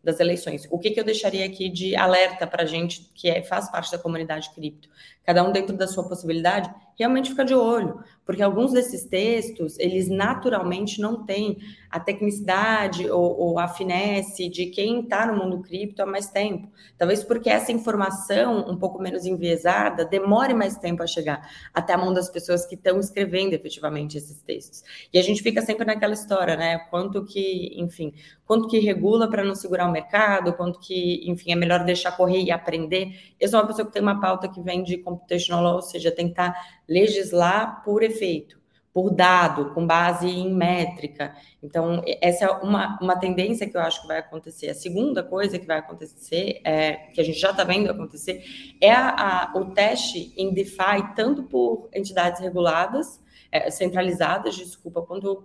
[0.04, 0.68] das eleições.
[0.70, 3.92] O que, que eu deixaria aqui de alerta para a gente que é, faz parte
[3.92, 4.90] da comunidade cripto?
[5.24, 10.10] Cada um dentro da sua possibilidade, realmente fica de olho, porque alguns desses textos, eles
[10.10, 11.58] naturalmente não têm
[11.90, 16.68] a tecnicidade ou, ou a finesse de quem está no mundo cripto há mais tempo.
[16.98, 21.98] Talvez porque essa informação, um pouco menos enviesada, demore mais tempo a chegar até a
[21.98, 24.84] mão das pessoas que estão escrevendo efetivamente esses textos.
[25.14, 26.80] E a gente fica sempre naquela história, né?
[26.90, 28.14] Quanto que, enfim,
[28.46, 32.42] quanto que regula para não segurar o mercado, quanto que, enfim, é melhor deixar correr
[32.42, 33.34] e aprender.
[33.40, 36.12] Eu sou uma pessoa que tem uma pauta que vem de computational law, ou seja,
[36.12, 36.56] tentar
[36.88, 38.62] legislar por efeito,
[38.94, 41.36] por dado, com base em métrica.
[41.62, 44.70] Então, essa é uma, uma tendência que eu acho que vai acontecer.
[44.70, 48.44] A segunda coisa que vai acontecer, é, que a gente já está vendo acontecer,
[48.80, 53.20] é a, a, o teste em DeFi, tanto por entidades reguladas,
[53.52, 55.44] é, centralizadas, desculpa, quanto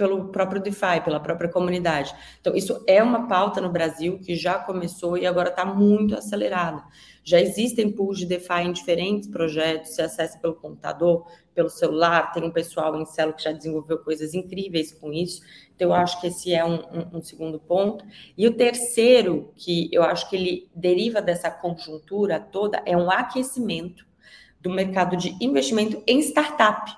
[0.00, 2.14] pelo próprio DeFi, pela própria comunidade.
[2.40, 6.82] Então, isso é uma pauta no Brasil que já começou e agora está muito acelerada.
[7.22, 12.42] Já existem pools de DeFi em diferentes projetos, se acessa pelo computador, pelo celular, tem
[12.42, 15.42] um pessoal em Celo que já desenvolveu coisas incríveis com isso.
[15.76, 18.02] Então, eu acho que esse é um, um, um segundo ponto.
[18.38, 24.06] E o terceiro, que eu acho que ele deriva dessa conjuntura toda, é um aquecimento
[24.62, 26.90] do mercado de investimento em startup.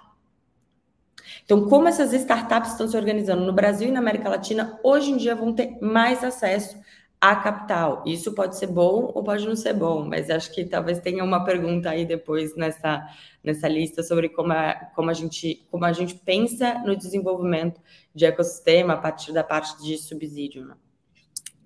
[1.45, 5.17] Então, como essas startups estão se organizando no Brasil e na América Latina, hoje em
[5.17, 6.77] dia vão ter mais acesso
[7.21, 8.03] a capital.
[8.05, 11.45] Isso pode ser bom ou pode não ser bom, mas acho que talvez tenha uma
[11.45, 13.07] pergunta aí depois nessa,
[13.45, 17.81] nessa lista sobre como a, como a, gente, como a gente pensa no desenvolvimento
[18.13, 20.65] de ecossistema a partir da parte de subsídio.
[20.67, 20.75] Né?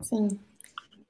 [0.03, 0.39] Sim.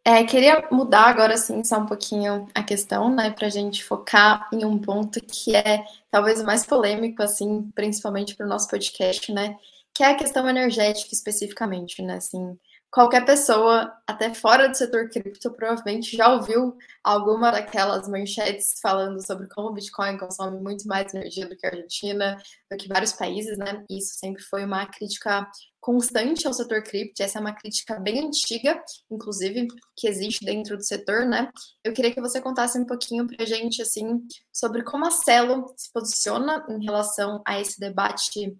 [0.08, 4.48] É, queria mudar agora, sim, só um pouquinho a questão, né, para a gente focar
[4.52, 9.32] em um ponto que é talvez o mais polêmico, assim, principalmente para o nosso podcast,
[9.32, 9.58] né,
[9.92, 12.56] que é a questão energética especificamente, né, assim,
[12.90, 19.48] qualquer pessoa, até fora do setor cripto, provavelmente já ouviu alguma daquelas manchetes falando sobre
[19.48, 22.36] como o Bitcoin consome muito mais energia do que a Argentina,
[22.70, 23.84] do que vários países, né?
[23.90, 25.46] Isso sempre foi uma crítica
[25.80, 30.82] constante ao setor cripto, essa é uma crítica bem antiga, inclusive, que existe dentro do
[30.82, 31.48] setor, né?
[31.84, 34.20] Eu queria que você contasse um pouquinho para a gente, assim,
[34.52, 38.58] sobre como a Celo se posiciona em relação a esse debate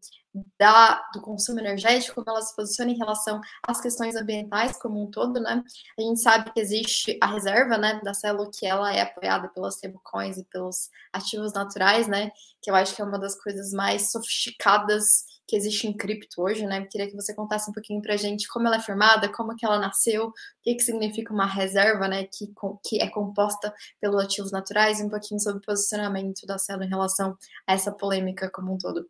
[0.58, 5.10] da, do consumo energético, como ela se posiciona em relação às questões ambientais como um
[5.10, 5.62] todo, né?
[5.98, 9.74] A gente sabe que existe a reserva, né, da Celo, que ela é apoiada pelas
[9.76, 12.30] stablecoins e pelos ativos naturais, né?
[12.60, 16.66] Que eu acho que é uma das coisas mais sofisticadas que existe em cripto hoje,
[16.66, 16.84] né?
[16.86, 19.64] Queria que você contasse um pouquinho para a gente como ela é formada, como que
[19.64, 22.24] ela nasceu, o que, que significa uma reserva, né?
[22.24, 22.52] Que,
[22.84, 26.88] que é composta pelos ativos naturais, e um pouquinho sobre o posicionamento da Celo em
[26.88, 29.08] relação a essa polêmica como um todo.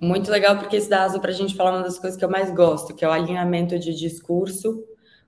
[0.00, 2.30] Muito legal, porque isso dá asa para a gente falar uma das coisas que eu
[2.30, 4.84] mais gosto, que é o alinhamento de discurso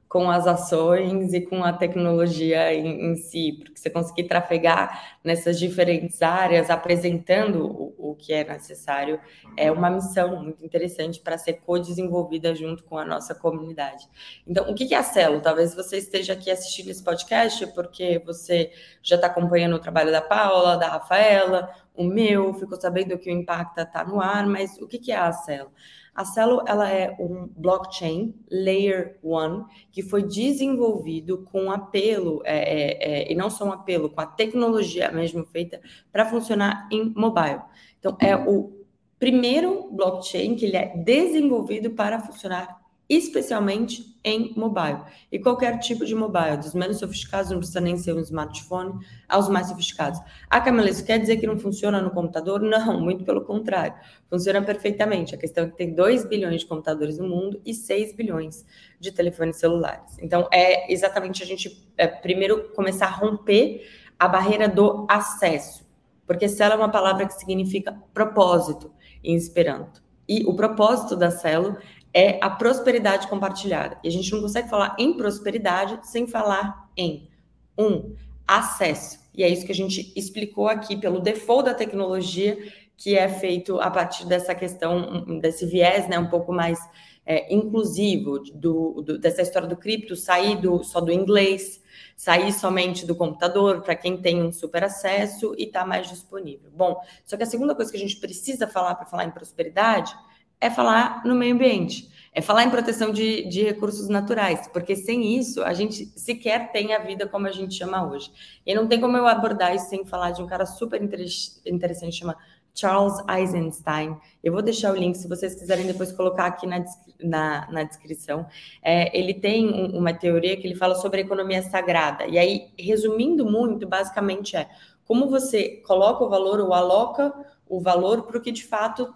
[0.09, 5.59] com as ações e com a tecnologia em, em, si, porque você conseguir trafegar nessas
[5.59, 9.21] diferentes áreas, apresentando o, o que é necessário,
[9.57, 14.09] é uma missão muito interessante para ser co-desenvolvida junto com a nossa comunidade.
[14.47, 15.41] Então, o que é a Celo?
[15.41, 18.71] Talvez você esteja aqui assistindo esse podcast porque você
[19.03, 23.33] já está acompanhando o trabalho da Paula, da Rafaela, o meu, ficou sabendo que o
[23.33, 25.73] Impacta está no ar, mas o que é a Celo?
[26.17, 33.21] A Celo ela é um blockchain Layer One que foi desenvolvido com apelo, é, é,
[33.23, 37.61] é, e não só um apelo, com a tecnologia mesmo feita para funcionar em mobile.
[37.99, 38.87] Então, é o
[39.19, 45.03] primeiro blockchain que ele é desenvolvido para funcionar especialmente em mobile.
[45.31, 48.95] E qualquer tipo de mobile, dos menos sofisticados, não precisa nem ser um smartphone,
[49.29, 50.21] aos mais sofisticados.
[50.51, 52.61] Ah, Camila, isso quer dizer que não funciona no computador?
[52.61, 53.95] Não, muito pelo contrário.
[54.29, 55.35] Funciona perfeitamente.
[55.35, 58.67] A questão é que tem 2 bilhões de computadores no mundo e 6 bilhões
[58.99, 60.19] de telefones celulares.
[60.21, 63.89] Então, é exatamente a gente é, primeiro começar a romper
[64.19, 65.87] a barreira do acesso.
[66.27, 68.91] Porque Celo é uma palavra que significa propósito
[69.23, 70.05] em Esperanto.
[70.29, 71.77] E o propósito da Celo
[72.17, 73.99] é a prosperidade compartilhada.
[74.03, 77.29] E a gente não consegue falar em prosperidade sem falar em
[77.77, 78.17] um
[78.49, 79.19] acesso.
[79.35, 82.57] E é isso que a gente explicou aqui pelo default da tecnologia,
[82.97, 86.79] que é feito a partir dessa questão, desse viés, né, um pouco mais
[87.27, 91.83] é, inclusivo do, do, dessa história do cripto, sair do, só do inglês,
[92.17, 96.71] sair somente do computador para quem tem um super acesso e está mais disponível.
[96.75, 100.17] Bom, só que a segunda coisa que a gente precisa falar para falar em prosperidade
[100.61, 105.39] é falar no meio ambiente, é falar em proteção de, de recursos naturais, porque sem
[105.39, 108.31] isso a gente sequer tem a vida como a gente chama hoje.
[108.67, 112.37] E não tem como eu abordar isso sem falar de um cara super interessante, chama
[112.75, 114.19] Charles Eisenstein.
[114.45, 116.85] Eu vou deixar o link se vocês quiserem depois colocar aqui na,
[117.19, 118.47] na, na descrição.
[118.83, 122.27] É, ele tem um, uma teoria que ele fala sobre a economia sagrada.
[122.27, 124.69] E aí, resumindo muito, basicamente é
[125.07, 127.33] como você coloca o valor ou aloca
[127.67, 129.13] o valor para o que de fato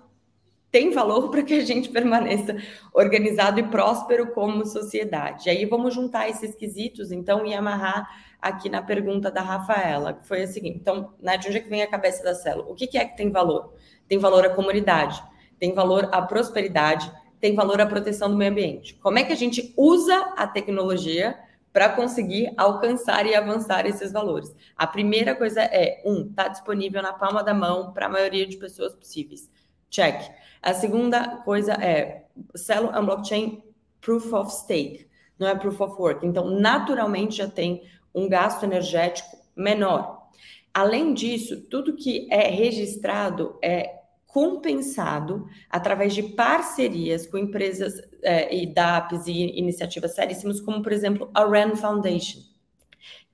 [0.70, 2.56] tem valor para que a gente permaneça
[2.92, 5.48] organizado e próspero como sociedade.
[5.48, 8.08] E aí vamos juntar esses quesitos, então, e amarrar
[8.40, 11.68] aqui na pergunta da Rafaela, que foi a seguinte: então, né, de onde é que
[11.68, 12.70] vem a cabeça da célula?
[12.70, 13.74] O que, que é que tem valor?
[14.08, 15.22] Tem valor a comunidade,
[15.58, 18.94] tem valor a prosperidade, tem valor a proteção do meio ambiente.
[18.94, 21.38] Como é que a gente usa a tecnologia
[21.72, 24.54] para conseguir alcançar e avançar esses valores?
[24.76, 28.56] A primeira coisa é, um, está disponível na palma da mão para a maioria de
[28.56, 29.48] pessoas possíveis.
[29.90, 30.30] Check.
[30.62, 32.24] A segunda coisa é,
[32.54, 33.62] Celo um blockchain
[34.00, 35.06] proof of stake,
[35.38, 36.26] não é proof of work.
[36.26, 37.82] Então, naturalmente, já tem
[38.14, 40.28] um gasto energético menor.
[40.72, 48.66] Além disso, tudo que é registrado é compensado através de parcerias com empresas é, e
[48.72, 52.38] DAPs e iniciativas seríssimas, como, por exemplo, a RAND Foundation,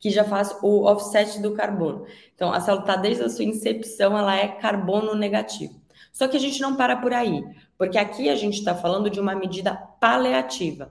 [0.01, 2.07] que já faz o offset do carbono.
[2.35, 5.86] Então, a Celo está desde a sua incepção, ela é carbono negativo.
[6.17, 7.45] Só que a gente não para por aí,
[7.77, 10.91] porque aqui a gente está falando de uma medida paliativa.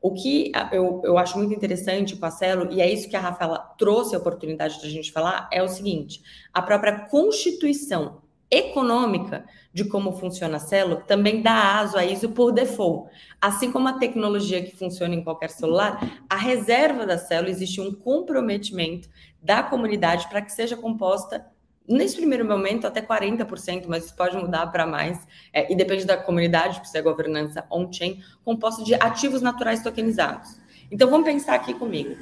[0.00, 3.20] O que eu, eu acho muito interessante com a Celo, e é isso que a
[3.20, 9.44] Rafaela trouxe a oportunidade de a gente falar, é o seguinte: a própria Constituição econômica
[9.70, 13.10] de como funciona a Celo também dá aso a ISO por default.
[13.38, 17.92] Assim como a tecnologia que funciona em qualquer celular, a reserva da Celo existe um
[17.92, 19.10] comprometimento
[19.42, 21.44] da comunidade para que seja composta
[21.88, 26.16] nesse primeiro momento até 40%, mas isso pode mudar para mais, é, e depende da
[26.16, 30.58] comunidade, porque isso é governança on-chain, composta de ativos naturais tokenizados.
[30.90, 32.16] Então vamos pensar aqui comigo.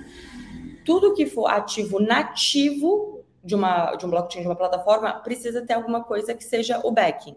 [0.84, 5.74] Tudo que for ativo nativo de uma de um blockchain, de uma plataforma, precisa ter
[5.74, 7.36] alguma coisa que seja o backing.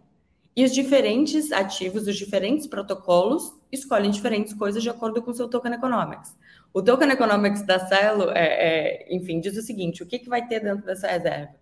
[0.56, 5.50] E os diferentes ativos, os diferentes protocolos escolhem diferentes coisas de acordo com o seu
[5.50, 6.36] token economics.
[6.74, 10.48] O token economics da Celo, é, é, enfim, diz o seguinte: o que, que vai
[10.48, 11.54] ter dentro dessa reserva?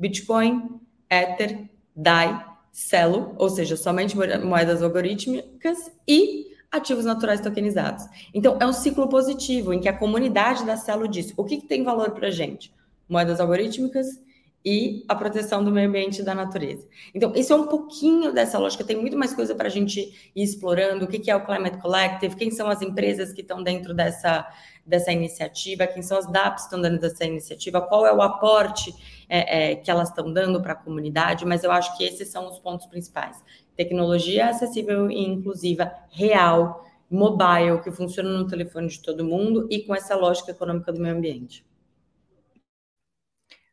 [0.00, 0.80] Bitcoin,
[1.10, 8.04] Ether, DAI, Celo, ou seja, somente moedas algorítmicas e ativos naturais tokenizados.
[8.32, 11.66] Então, é um ciclo positivo em que a comunidade da Celo diz o que, que
[11.66, 12.72] tem valor para a gente?
[13.08, 14.06] Moedas algorítmicas
[14.64, 16.86] e a proteção do meio ambiente e da natureza.
[17.14, 18.84] Então, isso é um pouquinho dessa lógica.
[18.84, 20.00] Tem muito mais coisa para a gente
[20.34, 21.04] ir explorando.
[21.04, 22.36] O que, que é o Climate Collective?
[22.36, 24.46] Quem são as empresas que estão dentro dessa,
[24.86, 25.86] dessa iniciativa?
[25.86, 27.80] Quem são as DAPs que estão dentro dessa iniciativa?
[27.80, 28.94] Qual é o aporte
[29.30, 31.46] é, é, que elas estão dando para a comunidade?
[31.46, 33.42] Mas eu acho que esses são os pontos principais
[33.76, 39.94] tecnologia acessível e inclusiva, real, mobile, que funciona no telefone de todo mundo e com
[39.94, 41.64] essa lógica econômica do meio ambiente.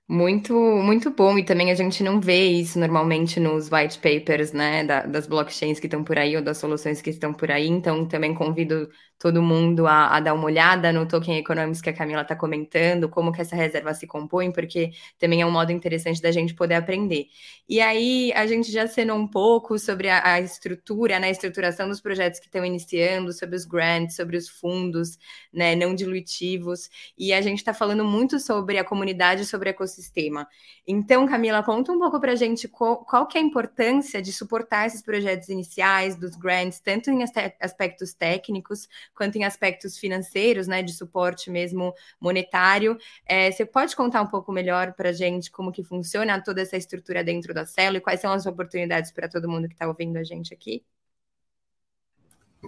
[0.10, 1.38] Muito, muito bom.
[1.38, 5.80] E também a gente não vê isso normalmente nos white papers, né, da, das blockchains
[5.80, 7.68] que estão por aí ou das soluções que estão por aí.
[7.68, 8.90] Então, também convido
[9.20, 13.10] todo mundo a, a, dar uma olhada no Token Economics que a Camila está comentando,
[13.10, 16.76] como que essa reserva se compõe, porque também é um modo interessante da gente poder
[16.76, 17.28] aprender.
[17.68, 21.90] E aí, a gente já acenou um pouco sobre a, a estrutura, né, a estruturação
[21.90, 25.18] dos projetos que estão iniciando, sobre os grants, sobre os fundos
[25.52, 30.48] né, não dilutivos, e a gente está falando muito sobre a comunidade, sobre o ecossistema.
[30.86, 34.32] Então, Camila, conta um pouco para a gente qual, qual que é a importância de
[34.32, 37.24] suportar esses projetos iniciais, dos grants, tanto em
[37.60, 42.98] aspectos técnicos, quanto em aspectos financeiros, né, de suporte mesmo monetário.
[43.26, 46.78] É, você pode contar um pouco melhor para a gente como que funciona toda essa
[46.78, 50.18] estrutura dentro da Celo e quais são as oportunidades para todo mundo que está ouvindo
[50.18, 50.84] a gente aqui?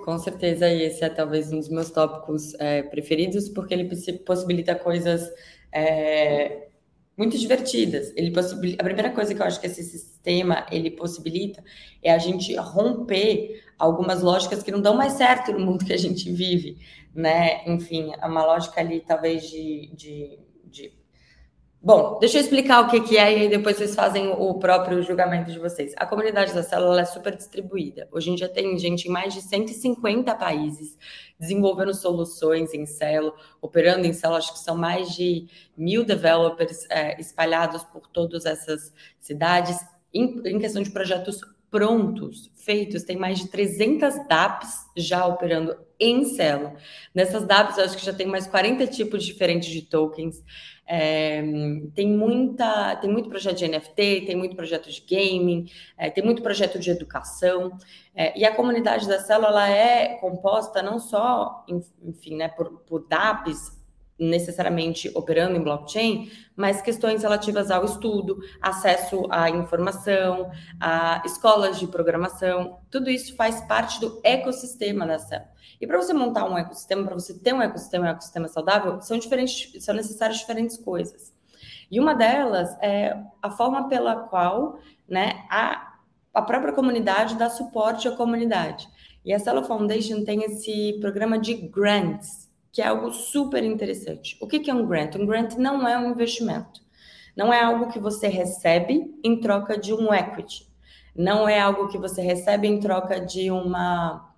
[0.05, 3.89] Com certeza, esse é talvez um dos meus tópicos é, preferidos, porque ele
[4.25, 5.29] possibilita coisas
[5.71, 6.68] é,
[7.19, 8.13] muito divertidas.
[8.15, 11.61] Ele possibilita, a primeira coisa que eu acho que esse sistema ele possibilita
[12.01, 15.97] é a gente romper algumas lógicas que não dão mais certo no mundo que a
[15.97, 16.77] gente vive,
[17.13, 17.61] né?
[17.67, 20.39] Enfim, é uma lógica ali talvez de, de, de...
[21.81, 25.01] Bom, deixa eu explicar o que, que é e aí depois vocês fazem o próprio
[25.01, 25.93] julgamento de vocês.
[25.95, 28.05] A comunidade da célula é super distribuída.
[28.11, 30.97] Hoje em dia tem gente em mais de 150 países
[31.39, 34.35] desenvolvendo soluções em Celo, operando em Celo.
[34.35, 39.79] Acho que são mais de mil developers é, espalhados por todas essas cidades
[40.13, 41.39] em, em questão de projetos
[41.71, 46.73] prontos, feitos, tem mais de 300 DApps já operando em Celo.
[47.13, 50.43] Nessas DApps, eu acho que já tem mais 40 tipos diferentes de tokens.
[50.91, 51.43] É,
[51.93, 56.41] tem muita, tem muito projeto de NFT, tem muito projeto de gaming, é, tem muito
[56.41, 57.77] projeto de educação.
[58.15, 61.63] É, e a comunidade da Celo ela é composta não só,
[62.01, 63.78] enfim, né, por, por DApps
[64.19, 71.87] necessariamente operando em blockchain, mas questões relativas ao estudo, acesso à informação, a escolas de
[71.87, 75.43] programação, tudo isso faz parte do ecossistema da CEL.
[75.79, 79.17] E para você montar um ecossistema, para você ter um ecossistema, um ecossistema saudável, são
[79.17, 81.33] diferentes, são necessárias diferentes coisas.
[81.89, 85.93] E uma delas é a forma pela qual, né, a,
[86.33, 88.87] a própria comunidade dá suporte à comunidade.
[89.23, 94.37] E a Celo Foundation tem esse programa de grants, que é algo super interessante.
[94.39, 95.15] O que é um grant?
[95.15, 96.81] Um grant não é um investimento.
[97.35, 100.67] Não é algo que você recebe em troca de um equity.
[101.15, 104.33] Não é algo que você recebe em troca de uma,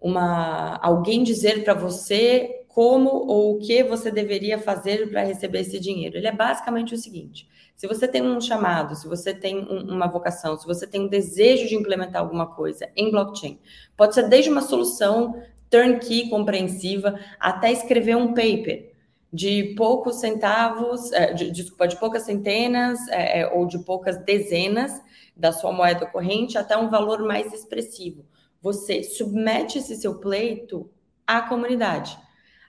[0.00, 5.80] uma alguém dizer para você como ou o que você deveria fazer para receber esse
[5.80, 6.16] dinheiro.
[6.16, 10.06] Ele é basicamente o seguinte: se você tem um chamado, se você tem um, uma
[10.06, 13.58] vocação, se você tem um desejo de implementar alguma coisa em blockchain,
[13.96, 18.92] pode ser desde uma solução turnkey compreensiva, até escrever um paper
[19.32, 24.92] de poucos centavos, é, de, desculpa, de poucas centenas é, é, ou de poucas dezenas
[25.36, 28.24] da sua moeda corrente até um valor mais expressivo.
[28.60, 30.90] Você submete esse seu pleito
[31.26, 32.18] à comunidade.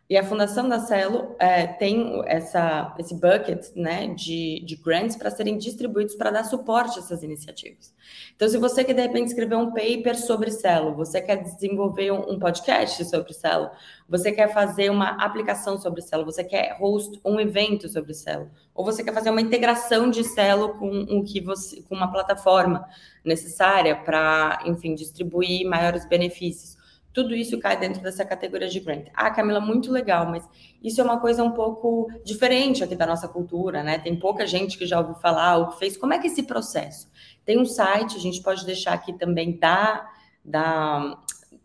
[0.09, 5.29] E a Fundação da Celo é, tem essa, esse bucket né, de, de grants para
[5.29, 7.93] serem distribuídos para dar suporte a essas iniciativas.
[8.35, 12.31] Então, se você quer, de repente, escrever um paper sobre Celo, você quer desenvolver um,
[12.31, 13.69] um podcast sobre Celo,
[14.07, 18.83] você quer fazer uma aplicação sobre Celo, você quer host um evento sobre Celo, ou
[18.83, 22.83] você quer fazer uma integração de Celo com, que você, com uma plataforma
[23.23, 26.78] necessária para, enfim, distribuir maiores benefícios
[27.13, 29.07] tudo isso cai dentro dessa categoria de grant.
[29.13, 30.47] Ah, Camila, muito legal, mas
[30.83, 33.97] isso é uma coisa um pouco diferente aqui da nossa cultura, né?
[33.97, 35.97] Tem pouca gente que já ouviu falar ou que fez.
[35.97, 37.09] Como é que é esse processo?
[37.45, 40.07] Tem um site, a gente pode deixar aqui também da.
[40.45, 41.17] da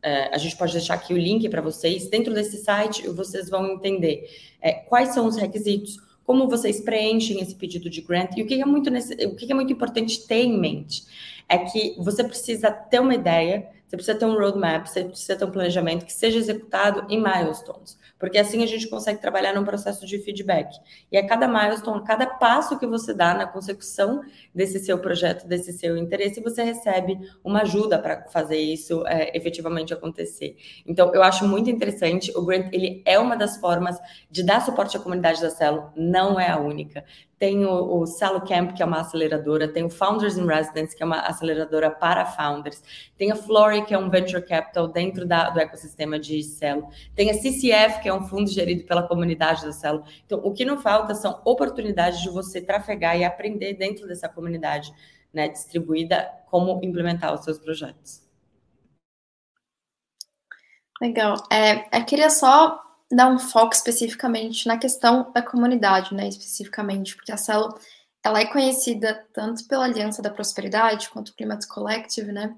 [0.03, 2.09] é, a gente pode deixar aqui o link para vocês.
[2.09, 4.29] Dentro desse site, vocês vão entender
[4.61, 8.61] é, quais são os requisitos, como vocês preenchem esse pedido de grant e o que
[8.61, 11.05] é muito, o que é muito importante ter em mente
[11.49, 15.45] é que você precisa ter uma ideia você precisa ter um roadmap, você precisa ter
[15.45, 20.07] um planejamento que seja executado em milestones, porque assim a gente consegue trabalhar num processo
[20.07, 20.75] de feedback.
[21.13, 24.23] E a cada milestone, a cada passo que você dá na consecução
[24.55, 29.93] desse seu projeto, desse seu interesse, você recebe uma ajuda para fazer isso é, efetivamente
[29.93, 30.57] acontecer.
[30.87, 32.33] Então, eu acho muito interessante.
[32.35, 34.01] O Grant ele é uma das formas
[34.31, 37.05] de dar suporte à comunidade da Celo, não é a única
[37.45, 41.03] tem o, o Celo Camp, que é uma aceleradora, tem o Founders in Residence, que
[41.03, 42.83] é uma aceleradora para founders,
[43.19, 47.31] tem a Flory, que é um venture capital dentro da, do ecossistema de Celo, tem
[47.31, 50.05] a CCF, que é um fundo gerido pela comunidade da Celo.
[50.25, 54.93] Então, o que não falta são oportunidades de você trafegar e aprender dentro dessa comunidade
[55.33, 58.23] né, distribuída como implementar os seus projetos.
[61.01, 61.35] Legal.
[61.51, 67.33] É, eu queria só dar um foco especificamente na questão da comunidade, né, especificamente, porque
[67.33, 67.79] a Celo
[68.25, 72.57] ela é conhecida tanto pela Aliança da Prosperidade quanto o Climate Collective, né?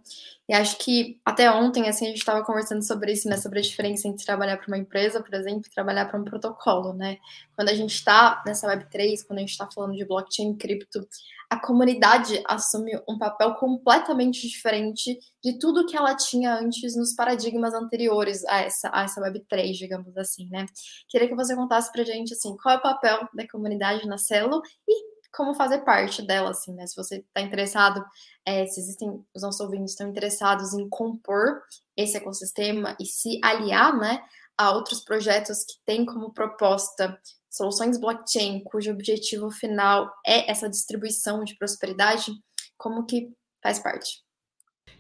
[0.49, 3.37] E acho que até ontem, assim, a gente estava conversando sobre isso, né?
[3.37, 6.93] Sobre a diferença entre trabalhar para uma empresa, por exemplo, e trabalhar para um protocolo,
[6.93, 7.19] né?
[7.57, 11.05] Quando a gente está nessa Web3, quando a gente está falando de blockchain cripto,
[11.51, 17.75] a comunidade assume um papel completamente diferente de tudo que ela tinha antes nos paradigmas
[17.75, 20.67] anteriores a essa, a essa Web3, digamos assim, né?
[21.09, 24.62] Queria que você contasse pra gente, assim, qual é o papel da comunidade na Celo
[24.87, 26.87] e como fazer parte dela, assim, né?
[26.87, 28.05] Se você está interessado,
[28.45, 31.62] é, se existem, os nossos ouvintes estão interessados em compor
[31.97, 34.22] esse ecossistema e se aliar, né,
[34.57, 37.18] a outros projetos que têm como proposta
[37.51, 42.33] soluções blockchain, cujo objetivo final é essa distribuição de prosperidade,
[42.77, 43.31] como que
[43.62, 44.24] faz parte?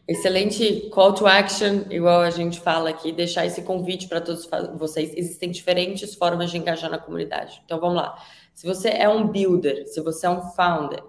[0.08, 5.12] Excelente call to action, igual a gente fala aqui, deixar esse convite para todos vocês.
[5.16, 7.60] Existem diferentes formas de engajar na comunidade.
[7.64, 8.16] Então vamos lá.
[8.56, 11.04] Se você é um builder, se você é um founder,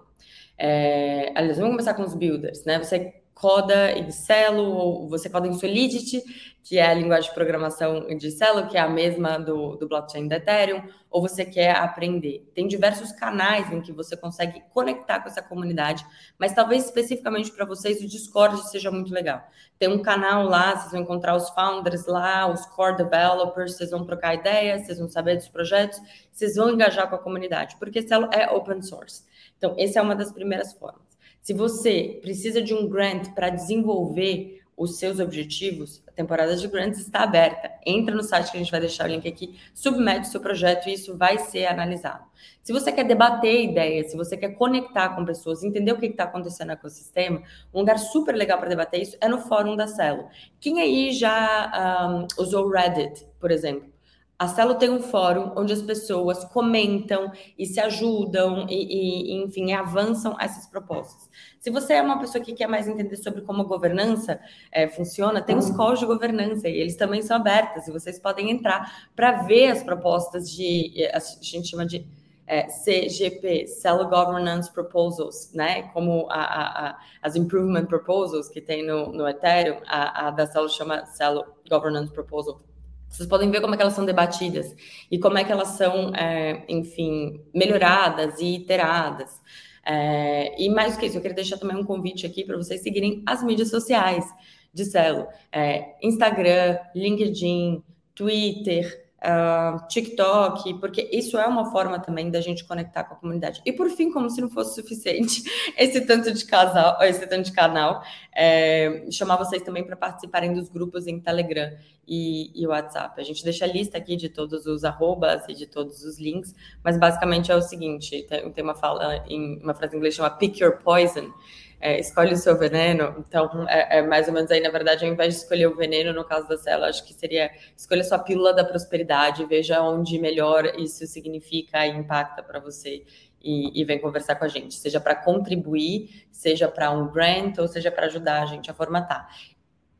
[0.57, 2.77] é, aliás, vamos começar com os builders, né?
[2.77, 6.23] Você coda em Celo, ou você coda em Solidity,
[6.63, 10.27] que é a linguagem de programação de Celo, que é a mesma do, do blockchain
[10.27, 12.51] da Ethereum, ou você quer aprender.
[12.55, 16.03] Tem diversos canais em que você consegue conectar com essa comunidade,
[16.37, 19.47] mas talvez especificamente para vocês o Discord seja muito legal.
[19.77, 24.03] Tem um canal lá, vocês vão encontrar os founders lá, os core developers, vocês vão
[24.03, 26.01] trocar ideias, vocês vão saber dos projetos,
[26.33, 29.23] vocês vão engajar com a comunidade, porque Celo é open source.
[29.57, 31.06] Então, essa é uma das primeiras formas.
[31.47, 36.99] Se você precisa de um grant para desenvolver os seus objetivos, a temporada de grants
[36.99, 37.71] está aberta.
[37.85, 40.89] Entra no site que a gente vai deixar o link aqui, submete o seu projeto
[40.89, 42.25] e isso vai ser analisado.
[42.61, 46.25] Se você quer debater ideias, se você quer conectar com pessoas, entender o que está
[46.25, 47.41] acontecendo no ecossistema,
[47.73, 50.27] um lugar super legal para debater isso é no fórum da Celo.
[50.59, 53.96] Quem aí já um, usou o Reddit, por exemplo?
[54.39, 59.73] A Celo tem um fórum onde as pessoas comentam e se ajudam e, e, enfim,
[59.73, 61.27] avançam essas propostas.
[61.59, 64.39] Se você é uma pessoa que quer mais entender sobre como a governança
[64.71, 68.51] é, funciona, tem os calls de governança e eles também são abertos e vocês podem
[68.51, 72.05] entrar para ver as propostas de, a gente chama de
[72.45, 75.83] é, CGP, Celo Governance Proposals, né?
[75.93, 80.69] Como a, a, a, as Improvement Proposals que tem no, no Ethereum, a, da Celo
[80.69, 82.61] chama Celo Governance Proposal
[83.09, 84.75] vocês podem ver como é que elas são debatidas
[85.09, 89.41] e como é que elas são, é, enfim, melhoradas e iteradas.
[89.85, 92.81] É, e mais do que isso, eu queria deixar também um convite aqui para vocês
[92.81, 94.25] seguirem as mídias sociais
[94.73, 95.27] de Celo.
[95.51, 97.81] É, Instagram, LinkedIn,
[98.13, 103.61] Twitter, uh, TikTok, porque isso é uma forma também da gente conectar com a comunidade.
[103.65, 105.43] E por fim, como se não fosse suficiente,
[105.77, 108.03] esse tanto de casal, esse tanto de canal,
[108.35, 111.71] é, chamar vocês também para participarem dos grupos em Telegram
[112.07, 113.19] e, e WhatsApp.
[113.19, 116.55] A gente deixa a lista aqui de todos os arrobas e de todos os links,
[116.83, 120.29] mas basicamente é o seguinte: tem, tem uma fala em uma frase em inglês chama
[120.29, 121.31] pick your poison.
[121.79, 123.15] É, escolhe o seu veneno.
[123.19, 126.13] Então, é, é, mais ou menos aí, na verdade, ao invés de escolher o veneno,
[126.13, 130.65] no caso da célula, acho que seria escolha sua pílula da prosperidade, veja onde melhor
[130.77, 133.03] isso significa e impacta para você.
[133.41, 137.67] E, e, vem conversar com a gente, seja para contribuir, seja para um grant ou
[137.67, 139.29] seja para ajudar a gente a formatar.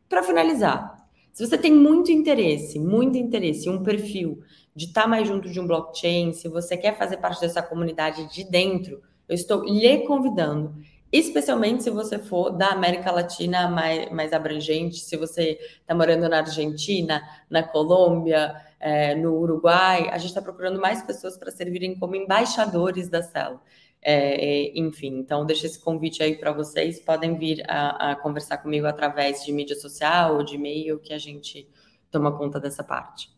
[0.09, 4.41] Para finalizar, se você tem muito interesse, muito interesse, um perfil
[4.75, 8.27] de estar tá mais junto de um blockchain, se você quer fazer parte dessa comunidade
[8.33, 10.75] de dentro, eu estou lhe convidando
[11.11, 16.39] especialmente se você for da América Latina mais, mais abrangente, se você está morando na
[16.39, 22.15] Argentina, na Colômbia, é, no Uruguai, a gente está procurando mais pessoas para servirem como
[22.15, 23.61] embaixadores da célula.
[24.01, 26.99] É, é, enfim, então deixa esse convite aí para vocês.
[26.99, 31.17] Podem vir a, a, conversar comigo através de mídia social ou de e-mail, que a
[31.17, 31.67] gente
[32.11, 33.36] toma conta dessa parte.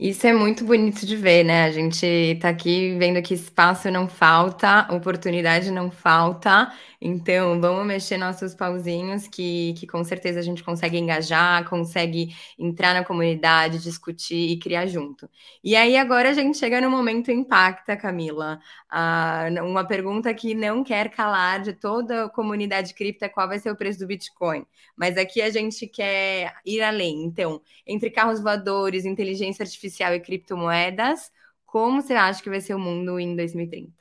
[0.00, 1.64] Isso é muito bonito de ver, né?
[1.64, 6.72] A gente está aqui vendo que espaço não falta, oportunidade não falta.
[7.00, 12.92] Então, vamos mexer nossos pauzinhos, que, que com certeza a gente consegue engajar, consegue entrar
[12.94, 15.28] na comunidade, discutir e criar junto.
[15.62, 18.60] E aí, agora a gente chega no momento impacta, Camila.
[18.90, 23.58] Ah, uma pergunta que não quer calar de toda a comunidade cripta: é qual vai
[23.58, 24.66] ser o preço do Bitcoin?
[24.96, 27.24] Mas aqui a gente quer ir além.
[27.24, 31.32] Então, entre carros voadores, inteligência artificial, artificial e criptomoedas.
[31.66, 33.97] Como você acha que vai ser o mundo em 2030?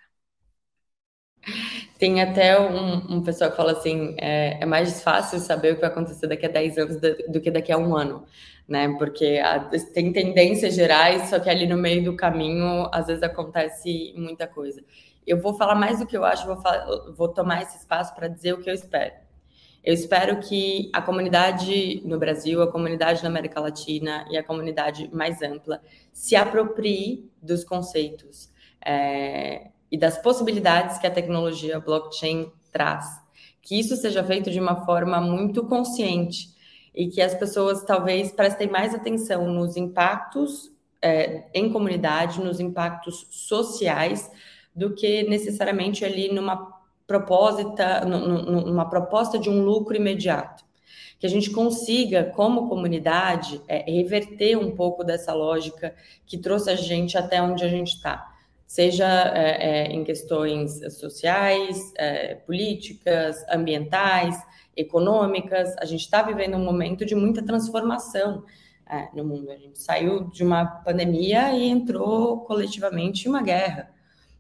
[1.98, 5.82] Tem até um, um pessoal que fala assim: é, é, mais fácil saber o que
[5.82, 8.24] vai acontecer daqui a 10 anos do, do que daqui a um ano,
[8.68, 8.94] né?
[8.98, 9.60] Porque a,
[9.94, 14.84] tem tendências gerais, só que ali no meio do caminho, às vezes acontece muita coisa.
[15.26, 16.86] Eu vou falar mais do que eu acho, vou, falar,
[17.16, 19.14] vou tomar esse espaço para dizer o que eu espero.
[19.84, 25.10] Eu espero que a comunidade no Brasil, a comunidade na América Latina e a comunidade
[25.14, 25.82] mais ampla
[26.12, 28.52] se aproprie dos conceitos
[28.86, 33.06] é, e das possibilidades que a tecnologia blockchain traz.
[33.62, 36.50] Que isso seja feito de uma forma muito consciente
[36.94, 40.72] e que as pessoas talvez prestem mais atenção nos impactos
[41.02, 44.32] é, em comunidade, nos impactos sociais,
[44.76, 46.76] do que necessariamente ali numa
[47.06, 50.66] proposta, numa proposta de um lucro imediato.
[51.20, 56.76] Que a gente consiga, como comunidade, é, reverter um pouco dessa lógica que trouxe a
[56.76, 58.37] gente até onde a gente está.
[58.68, 64.38] Seja é, é, em questões sociais, é, políticas, ambientais,
[64.76, 65.74] econômicas.
[65.80, 68.44] A gente está vivendo um momento de muita transformação
[68.86, 69.50] é, no mundo.
[69.52, 73.90] A gente saiu de uma pandemia e entrou coletivamente uma guerra.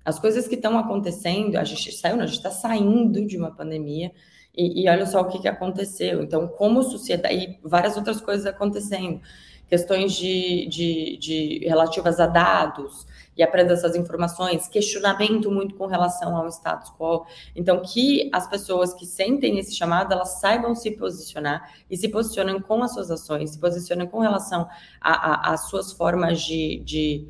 [0.04, 4.12] As coisas que estão acontecendo, a gente saiu, a gente está saindo de uma pandemia
[4.54, 6.22] e, e, olha só o que, que aconteceu.
[6.22, 9.22] Então, como sociedade, e várias outras coisas acontecendo,
[9.70, 13.06] questões de, de, de relativas a dados
[13.38, 17.26] e a presença dessas informações, questionamento muito com relação ao status quo.
[17.56, 22.60] Então, que as pessoas que sentem esse chamado, elas saibam se posicionar e se posicionem
[22.60, 24.68] com as suas ações, se posicionem com relação
[25.02, 27.28] às suas formas de, de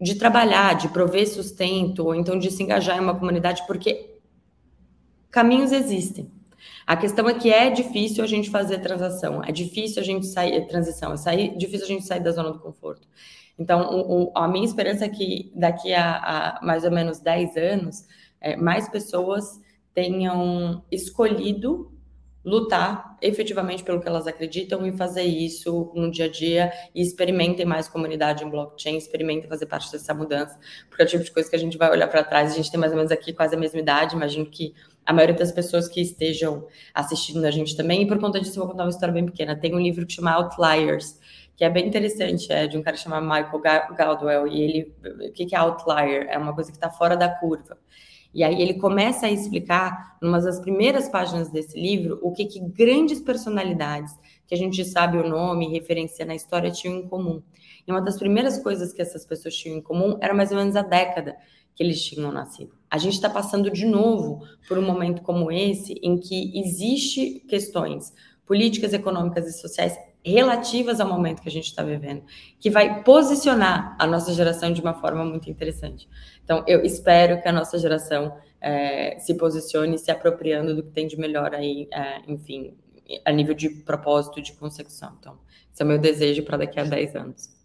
[0.00, 4.18] de trabalhar, de prover sustento, ou então de se engajar em uma comunidade, porque
[5.30, 6.30] caminhos existem.
[6.86, 10.66] A questão é que é difícil a gente fazer transação, é difícil a gente sair,
[10.66, 13.08] transição, é sair, difícil a gente sair da zona do conforto.
[13.58, 17.56] Então, o, o, a minha esperança é que daqui a, a mais ou menos 10
[17.56, 18.06] anos,
[18.40, 19.60] é, mais pessoas
[19.92, 21.92] tenham escolhido
[22.44, 27.66] lutar efetivamente pelo que elas acreditam e fazer isso no dia a dia e experimentem
[27.66, 31.50] mais comunidade em blockchain, experimentem fazer parte dessa mudança, porque é o tipo de coisa
[31.50, 33.54] que a gente vai olhar para trás, a gente tem mais ou menos aqui quase
[33.54, 34.72] a mesma idade, imagino que
[35.04, 38.62] a maioria das pessoas que estejam assistindo a gente também, e por conta disso eu
[38.62, 39.56] vou contar uma história bem pequena.
[39.56, 41.18] Tem um livro que chama Outliers,
[41.58, 43.60] que é bem interessante, é de um cara chamado Michael
[43.96, 44.94] Galdwell, e ele,
[45.28, 46.28] o que é outlier?
[46.30, 47.76] É uma coisa que está fora da curva.
[48.32, 52.60] E aí ele começa a explicar, numa das primeiras páginas desse livro, o que, que
[52.60, 57.42] grandes personalidades, que a gente sabe o nome, referência na história, tinham em comum.
[57.84, 60.76] E uma das primeiras coisas que essas pessoas tinham em comum era mais ou menos
[60.76, 61.36] a década
[61.74, 62.72] que eles tinham nascido.
[62.88, 68.12] A gente está passando de novo por um momento como esse, em que existe questões
[68.46, 69.98] políticas, econômicas e sociais
[70.28, 72.22] relativas ao momento que a gente está vivendo,
[72.58, 76.08] que vai posicionar a nossa geração de uma forma muito interessante.
[76.44, 81.06] Então, eu espero que a nossa geração é, se posicione se apropriando do que tem
[81.06, 82.74] de melhor aí, é, enfim,
[83.24, 85.16] a nível de propósito, de consecução.
[85.18, 85.38] Então,
[85.72, 87.57] esse é o meu desejo para daqui a 10 anos.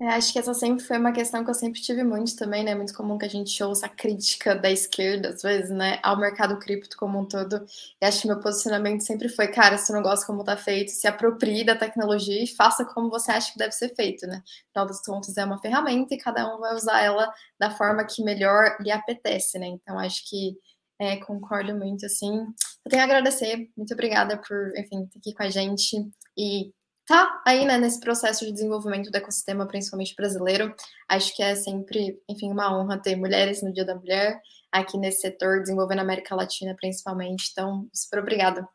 [0.00, 2.72] É, acho que essa sempre foi uma questão que eu sempre tive muito também, né?
[2.72, 5.98] Muito comum que a gente ouça a crítica da esquerda, às vezes, né?
[6.04, 7.64] Ao mercado cripto como um todo.
[8.00, 10.92] E acho que meu posicionamento sempre foi, cara, se tu não gosta como tá feito,
[10.92, 14.40] se aproprie da tecnologia e faça como você acha que deve ser feito, né?
[14.70, 18.22] Afinal dos contos, é uma ferramenta e cada um vai usar ela da forma que
[18.22, 19.66] melhor lhe apetece, né?
[19.66, 20.56] Então, acho que
[21.00, 22.38] É, concordo muito, assim.
[22.84, 25.96] Eu tenho a agradecer, muito obrigada por, enfim, estar aqui com a gente
[26.36, 26.72] e
[27.08, 30.74] tá aí, né, nesse processo de desenvolvimento do ecossistema, principalmente brasileiro.
[31.08, 34.40] Acho que é sempre, enfim, uma honra ter mulheres no Dia da Mulher
[34.70, 37.48] aqui nesse setor, desenvolvendo a América Latina principalmente.
[37.50, 38.68] Então, super obrigada.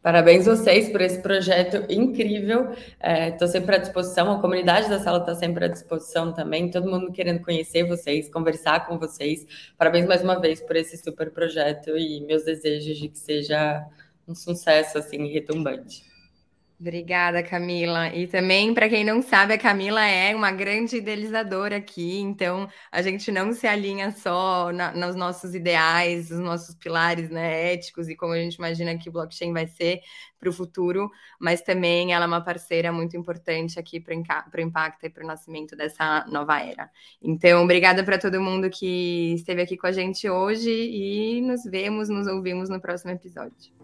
[0.00, 2.72] Parabéns vocês por esse projeto incrível.
[2.72, 6.90] Estou é, sempre à disposição, a comunidade da sala está sempre à disposição também, todo
[6.90, 9.46] mundo querendo conhecer vocês, conversar com vocês.
[9.78, 13.82] Parabéns mais uma vez por esse super projeto e meus desejos de que seja
[14.28, 16.13] um sucesso assim retumbante.
[16.78, 18.08] Obrigada, Camila.
[18.14, 23.00] E também, para quem não sabe, a Camila é uma grande idealizadora aqui, então a
[23.00, 28.16] gente não se alinha só na, nos nossos ideais, os nossos pilares né, éticos e
[28.16, 30.00] como a gente imagina que o blockchain vai ser
[30.38, 35.06] para o futuro, mas também ela é uma parceira muito importante aqui para o impacto
[35.06, 36.90] e para o nascimento dessa nova era.
[37.22, 42.08] Então, obrigada para todo mundo que esteve aqui com a gente hoje e nos vemos,
[42.08, 43.83] nos ouvimos no próximo episódio.